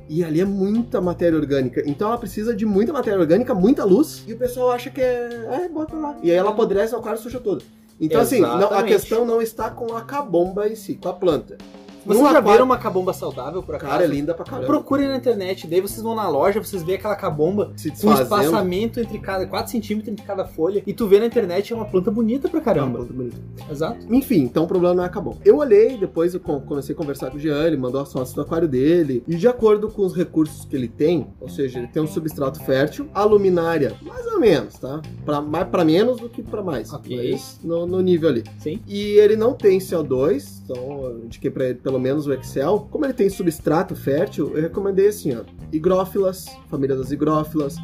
[0.08, 1.82] E ali é muita matéria orgânica.
[1.86, 4.24] Então ela precisa de muita matéria orgânica, muita luz.
[4.26, 5.64] E o pessoal acha que é.
[5.64, 6.16] É, bota lá.
[6.22, 7.62] E aí ela apodrece o aquário suja todo.
[8.00, 8.92] Então, assim, não- a Exatamente.
[8.92, 11.58] questão não está com a cabomba em si, com a planta.
[12.04, 13.90] Vocês já aquário- viram uma cabomba saudável, por acaso?
[13.92, 14.66] Cara, é linda pra caramba.
[14.66, 18.14] Procurem na internet, daí vocês vão na loja, vocês veem aquela cabomba Se com um
[18.14, 21.84] espaçamento entre cada 4 centímetros entre cada folha, e tu vê na internet é uma
[21.84, 22.98] planta bonita pra É uma caramba.
[22.98, 23.36] planta bonita.
[23.70, 24.06] Exato.
[24.10, 25.36] Enfim, então o problema não é acabou.
[25.44, 28.32] Eu olhei, depois eu com- comecei a conversar com o Jean, ele mandou as fotos
[28.32, 31.88] do aquário dele, e de acordo com os recursos que ele tem, ou seja, ele
[31.88, 35.00] tem um substrato fértil, a luminária, mais ou menos, tá?
[35.24, 36.92] Pra, mais pra menos do que pra mais.
[36.92, 37.32] Ok.
[37.32, 38.44] Mas no, no nível ali.
[38.58, 38.80] Sim.
[38.86, 42.86] E ele não tem CO2, então eu indiquei pra ele pelo menos o Excel.
[42.90, 45.40] Como ele tem substrato fértil, eu recomendei assim, ó,
[45.72, 47.76] higrófilas, família das higrófilas,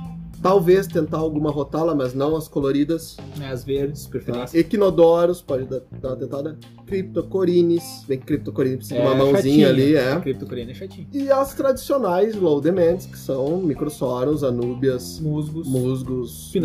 [0.43, 3.17] talvez tentar alguma rotala, mas não as coloridas.
[3.41, 4.11] É, as verdes, Tá?
[4.11, 4.59] preferência.
[4.59, 6.59] Equinodoros, pode dar, dar uma tentada.
[6.87, 9.69] Criptocorines, bem que Criptocorines precisa de É, uma mãozinha chatinho.
[9.69, 10.21] ali, A é.
[10.21, 11.07] criptocoreana é chatinho.
[11.13, 15.67] E as tradicionais low demands, que são microsorums, anúbias, Musgos.
[15.69, 16.61] musgos, e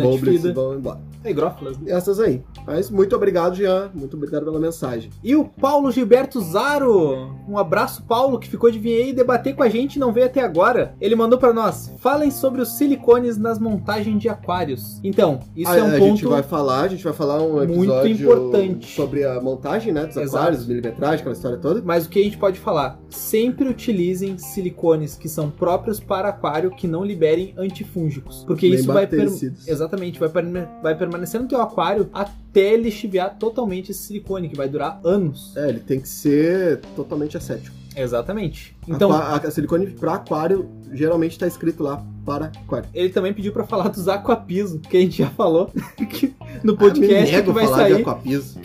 [0.52, 1.00] vão embora.
[1.22, 1.92] É, grófilas, né?
[1.92, 2.42] Essas aí.
[2.66, 3.90] Mas muito obrigado, Jean.
[3.94, 5.10] Muito obrigado pela mensagem.
[5.22, 7.34] E o Paulo Gilberto Zaro.
[7.46, 10.26] Um abraço, Paulo, que ficou de vir aí debater com a gente e não veio
[10.26, 10.94] até agora.
[10.98, 14.98] Ele mandou pra nós: falem sobre os silicones nas montagens de aquários.
[15.04, 16.04] Então, isso Ah, é um a ponto.
[16.04, 18.94] gente vai falar, a gente vai falar um muito episódio importante.
[18.96, 20.36] sobre a montagem, né, Exato.
[20.36, 21.82] aquários, milimetragem, aquela história toda.
[21.84, 22.98] Mas o que a gente pode falar?
[23.08, 28.44] Sempre utilizem silicones que são próprios para aquário que não liberem antifúngicos.
[28.46, 29.28] Porque Nem isso vai, per-
[29.66, 34.56] exatamente, vai, perma- vai permanecer no teu aquário até ele chiviar totalmente esse silicone, que
[34.56, 35.56] vai durar anos.
[35.56, 37.76] É, ele tem que ser totalmente ascético.
[37.96, 38.76] Exatamente.
[38.86, 42.88] Então, a, a silicone para aquário geralmente tá escrito lá para aquário.
[42.94, 45.70] ele também pediu pra falar dos aquapiso, que a gente já falou
[46.10, 48.00] que no Ah, podcast nego que vai falar de sair.
[48.02, 48.58] aquapiso.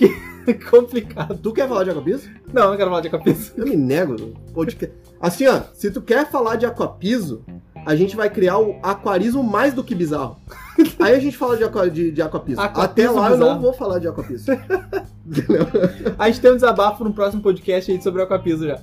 [0.69, 1.37] complicado.
[1.41, 2.29] Tu quer falar de aquapiso?
[2.53, 3.51] Não, eu não quero falar de aquapiso.
[3.57, 4.15] Eu me nego.
[4.53, 4.95] Podcast.
[5.19, 7.43] Assim, ó, se tu quer falar de aquapiso,
[7.85, 10.37] a gente vai criar o aquarismo mais do que bizarro.
[10.99, 12.59] Aí a gente fala de, aqua, de, de aquapiso.
[12.59, 13.53] Aquapiso Até lá eu bizarro.
[13.53, 14.51] não vou falar de aquapiso.
[16.19, 18.79] A gente tem um desabafo no próximo podcast aí sobre aquapiso já.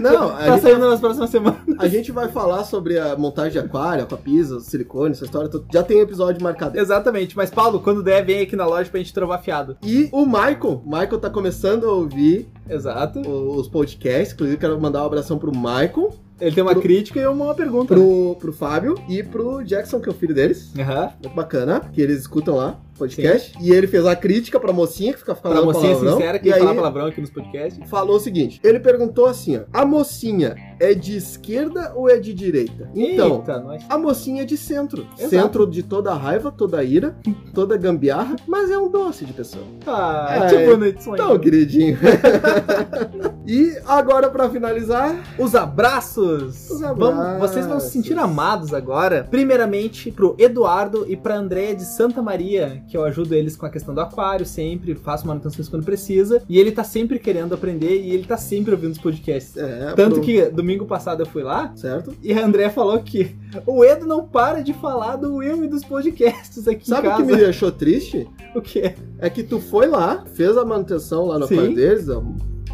[0.00, 1.60] Não, Tá gente, saindo nas próximas semanas.
[1.78, 5.64] A gente vai falar sobre a montagem de aquário, aquapiso, silicone, essa história toda.
[5.72, 6.78] Já tem episódio marcado.
[6.78, 7.36] Exatamente.
[7.36, 9.76] Mas, Paulo, quando der, vem aqui na loja pra gente trovar fiado.
[9.82, 13.20] E o Michael, o Michael tá começando a ouvir Exato.
[13.20, 16.10] os podcasts, inclusive quero mandar um abração pro Michael,
[16.40, 17.94] Ele tem uma Pro- crítica e uma pergunta.
[17.94, 18.00] né?
[18.00, 20.72] pro, pro Fábio e pro Jackson, que é o filho deles.
[20.78, 21.10] Aham.
[21.22, 23.52] Muito bacana, que eles escutam lá podcast.
[23.60, 26.12] E ele fez a crítica pra mocinha que fica Pra falando mocinha palavrão.
[26.16, 27.88] sincera que e aí falar palavrão aqui nos podcasts.
[27.90, 32.32] falou o seguinte: ele perguntou assim: ó, a mocinha é de esquerda ou é de
[32.34, 32.90] direita?
[32.94, 33.36] Então.
[33.36, 33.82] Eita, nós.
[33.88, 35.06] A mocinha é de centro.
[35.18, 35.30] Exato.
[35.30, 37.16] Centro de toda a raiva, toda a ira,
[37.52, 39.64] toda a gambiarra, mas é um doce de pessoa.
[39.86, 41.98] Ah, É, tipo no It's Então, queridinho.
[43.46, 46.70] e agora, pra finalizar, Os abraços!
[46.70, 47.40] Os Vamos- abraços.
[47.40, 49.26] vocês vão se sentir amados agora.
[49.30, 53.70] Primeiramente, pro Eduardo e pra Andréia de Santa Maria, que eu ajudo eles com a
[53.70, 56.42] questão do aquário sempre, faço manutenções quando precisa.
[56.48, 59.56] E ele tá sempre querendo aprender e ele tá sempre ouvindo os podcasts.
[59.56, 59.92] é.
[59.94, 62.14] Tanto pro- que domingo passado eu fui lá Certo?
[62.22, 63.34] e a André falou que
[63.66, 67.16] o Edo não para de falar do Will e dos podcasts aqui Sabe em o
[67.16, 68.28] que me deixou triste?
[68.54, 68.94] O quê?
[69.18, 71.54] É que tu foi lá, fez a manutenção lá no Sim.
[71.54, 72.08] aquário deles,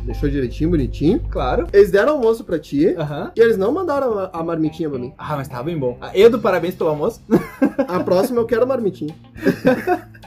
[0.04, 1.20] deixou direitinho, bonitinho.
[1.30, 1.66] Claro.
[1.72, 3.32] Eles deram almoço pra ti Aham.
[3.36, 5.12] e eles não mandaram a, a marmitinha pra mim.
[5.16, 5.96] Ah, mas tava bem bom.
[6.00, 7.20] Ah, Edo, parabéns pelo almoço.
[7.88, 9.14] A próxima eu quero a marmitinha.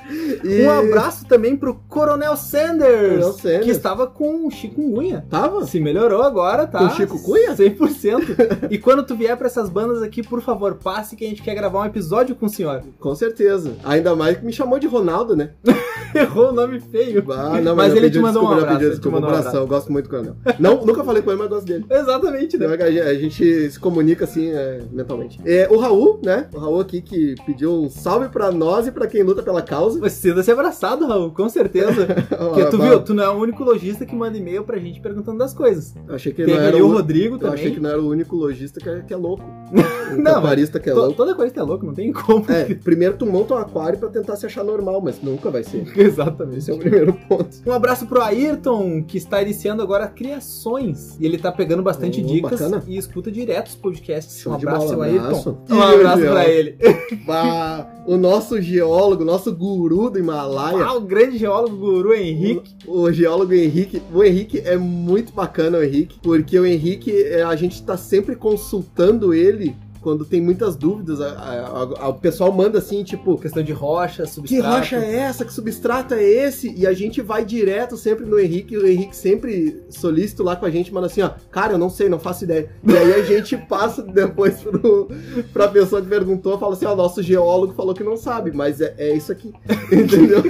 [0.43, 3.65] E- Um abraço também pro Coronel Sanders, Coronel Sanders.
[3.65, 5.25] que estava com chikungunya.
[5.29, 5.65] Tava?
[5.65, 6.79] Se melhorou agora, tá?
[6.79, 7.53] Com chikungunya?
[7.55, 8.67] 100%.
[8.71, 11.55] e quando tu vier pra essas bandas aqui, por favor, passe que a gente quer
[11.55, 12.81] gravar um episódio com o senhor.
[12.99, 13.73] Com certeza.
[13.83, 15.51] Ainda mais que me chamou de Ronaldo, né?
[16.15, 17.23] Errou o nome feio.
[17.31, 19.61] Ah, não, Mas eu ele te mandou um desculpa, abraço, Desculpa, um abração.
[19.61, 20.35] Eu gosto muito do Coronel.
[20.59, 21.85] Não, nunca falei com ele, mas gosto dele.
[21.89, 22.65] Exatamente, né?
[22.71, 25.39] Então, a gente- se comunica assim, é, mentalmente.
[25.43, 26.47] É, o Raul, né?
[26.53, 29.99] O Raul aqui que pediu um salve pra nós e pra quem luta pela causa.
[29.99, 32.07] Precisa ser abraçado, Raul, com certeza.
[32.29, 35.37] Porque tu viu, tu não é o único lojista que manda e-mail pra gente perguntando
[35.39, 35.93] das coisas.
[36.07, 37.55] Eu achei que Tem não era o Rodrigo eu também.
[37.55, 39.43] achei que não era o único lojista que é, que é louco.
[40.13, 41.13] O Não, aquarista que é To- louco.
[41.15, 42.45] Toda coisa é louco, não tem como.
[42.51, 45.87] É, primeiro tu monta um aquário pra tentar se achar normal, mas nunca vai ser.
[45.97, 46.59] Exatamente.
[46.59, 47.49] Esse é o primeiro ponto.
[47.65, 51.17] Um abraço pro Ayrton, que está iniciando agora criações.
[51.19, 52.83] E ele tá pegando bastante Oh, dicas bacana.
[52.87, 54.39] e escuta direto os podcasts.
[54.39, 55.05] Show um abraço, bola.
[55.05, 55.57] Ayrton.
[55.69, 56.77] Um abraço pra ele.
[57.25, 60.85] Bah, o nosso geólogo, nosso guru do Himalaia.
[60.85, 62.75] Ah, o grande geólogo guru Henrique.
[62.85, 64.01] O, o geólogo Henrique.
[64.13, 68.35] O Henrique é muito bacana, o Henrique, porque o Henrique, é, a gente tá sempre
[68.35, 71.19] consultando ele quando tem muitas dúvidas.
[71.21, 73.37] A- a- a- o pessoal manda assim, tipo.
[73.37, 74.75] Questão de rocha, Que substrato.
[74.77, 75.45] rocha é essa?
[75.45, 76.71] Que substrato é esse?
[76.77, 80.65] E a gente vai direto sempre no Henrique, e o Henrique sempre solícito lá com
[80.65, 82.69] a gente, manda assim, ó, cara, eu não sei, não faço ideia.
[82.85, 85.09] E aí a gente passa depois pro,
[85.53, 88.93] pra pessoa que perguntou, fala assim, ó, nosso geólogo falou que não sabe, mas é,
[88.97, 89.53] é isso aqui.
[89.91, 90.43] Entendeu?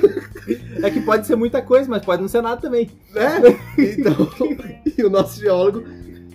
[0.82, 2.90] É que pode ser muita coisa, mas pode não ser nada também.
[3.14, 3.40] né?
[3.78, 4.28] Então,
[4.98, 5.84] e o nosso geólogo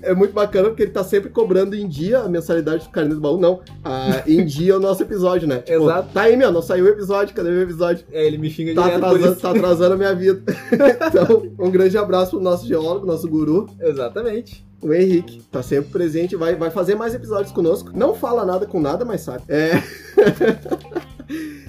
[0.03, 3.21] é muito bacana porque ele tá sempre cobrando em dia a mensalidade do Carinho do
[3.21, 3.39] Baú.
[3.39, 5.59] Não, ah, em dia o nosso episódio, né?
[5.69, 6.09] Tipo, Exato.
[6.13, 8.07] Tá aí, meu, não saiu o episódio, cadê meu episódio?
[8.11, 10.43] É, ele me xinga Tá direto atrasando, tá atrasando a minha vida.
[11.09, 14.65] então, um grande abraço pro nosso geólogo, nosso guru, Exatamente.
[14.83, 15.43] o Henrique.
[15.51, 17.91] Tá sempre presente, vai, vai fazer mais episódios conosco.
[17.95, 19.43] Não fala nada com nada, mas sabe.
[19.49, 19.83] É.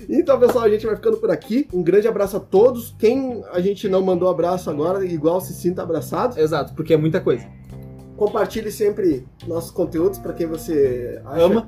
[0.09, 1.67] Então, pessoal, a gente vai ficando por aqui.
[1.71, 2.95] Um grande abraço a todos.
[2.97, 6.39] Quem a gente não mandou abraço agora, igual se sinta abraçado.
[6.39, 7.45] Exato, porque é muita coisa.
[8.19, 11.45] Compartilhe sempre nossos conteúdos para quem você acha.
[11.45, 11.65] Ama.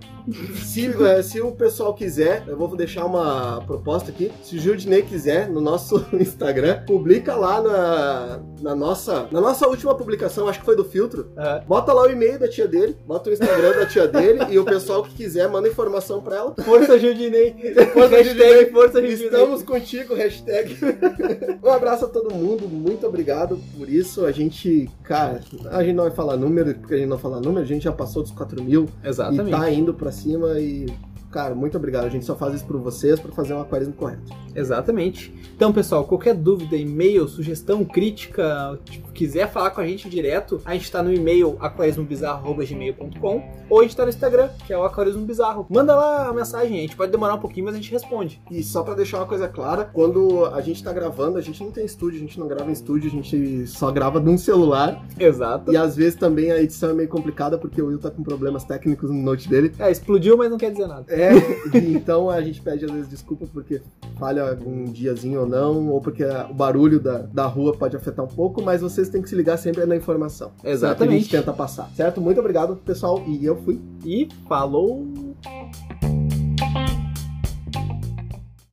[0.66, 4.30] Se, eh, se o pessoal quiser, eu vou deixar uma proposta aqui.
[4.44, 9.96] Se o Judinei quiser, no nosso Instagram, publica lá na, na, nossa, na nossa última
[9.96, 11.32] publicação, acho que foi do filtro.
[11.38, 11.64] Aham.
[11.66, 14.66] Bota lá o e-mail da tia dele, bota o Instagram da tia dele e o
[14.66, 16.54] pessoal que quiser manda informação para ela.
[16.66, 17.56] Força Judinei.
[17.94, 18.72] Força, Hashtag.
[18.72, 19.26] Força Judinei.
[19.28, 20.78] Estamos contigo, hashtag.
[21.64, 24.26] um abraço a todo mundo, muito obrigado por isso.
[24.26, 25.40] A gente, cara,
[25.70, 27.92] a gente não vai falar número, porque a gente não fala número, a gente já
[27.92, 29.52] passou dos 4 mil e Exatamente.
[29.52, 30.88] tá indo pra cima e
[31.32, 32.06] cara, muito obrigado.
[32.06, 34.34] A gente só faz isso por vocês, para fazer um aquarismo correto.
[34.56, 35.34] Exatamente.
[35.56, 40.74] Então, pessoal, qualquer dúvida, e-mail, sugestão, crítica, tipo, quiser falar com a gente direto, a
[40.74, 45.26] gente está no e-mail aquarismobizarro.gmail.com ou a gente está no Instagram, que é o Aquarismo
[45.26, 45.66] Bizarro.
[45.70, 48.42] Manda lá a mensagem, a gente pode demorar um pouquinho, mas a gente responde.
[48.52, 51.72] E só para deixar uma coisa clara, quando a gente tá gravando, a gente não
[51.72, 55.06] tem estúdio, a gente não grava em estúdio, a gente só grava num celular.
[55.18, 55.72] Exato.
[55.72, 58.64] E às vezes também a edição é meio complicada porque o Will tá com problemas
[58.64, 59.72] técnicos no note dele.
[59.80, 61.06] É, explodiu, mas não quer dizer nada.
[61.22, 63.82] É, então a gente pede às vezes desculpa porque
[64.18, 68.28] falha algum diazinho ou não, ou porque o barulho da, da rua pode afetar um
[68.28, 70.52] pouco, mas vocês têm que se ligar sempre na informação.
[70.64, 71.10] Exatamente.
[71.10, 72.22] Que a gente tenta passar, certo?
[72.22, 73.80] Muito obrigado, pessoal, e eu fui.
[74.06, 75.31] E falou!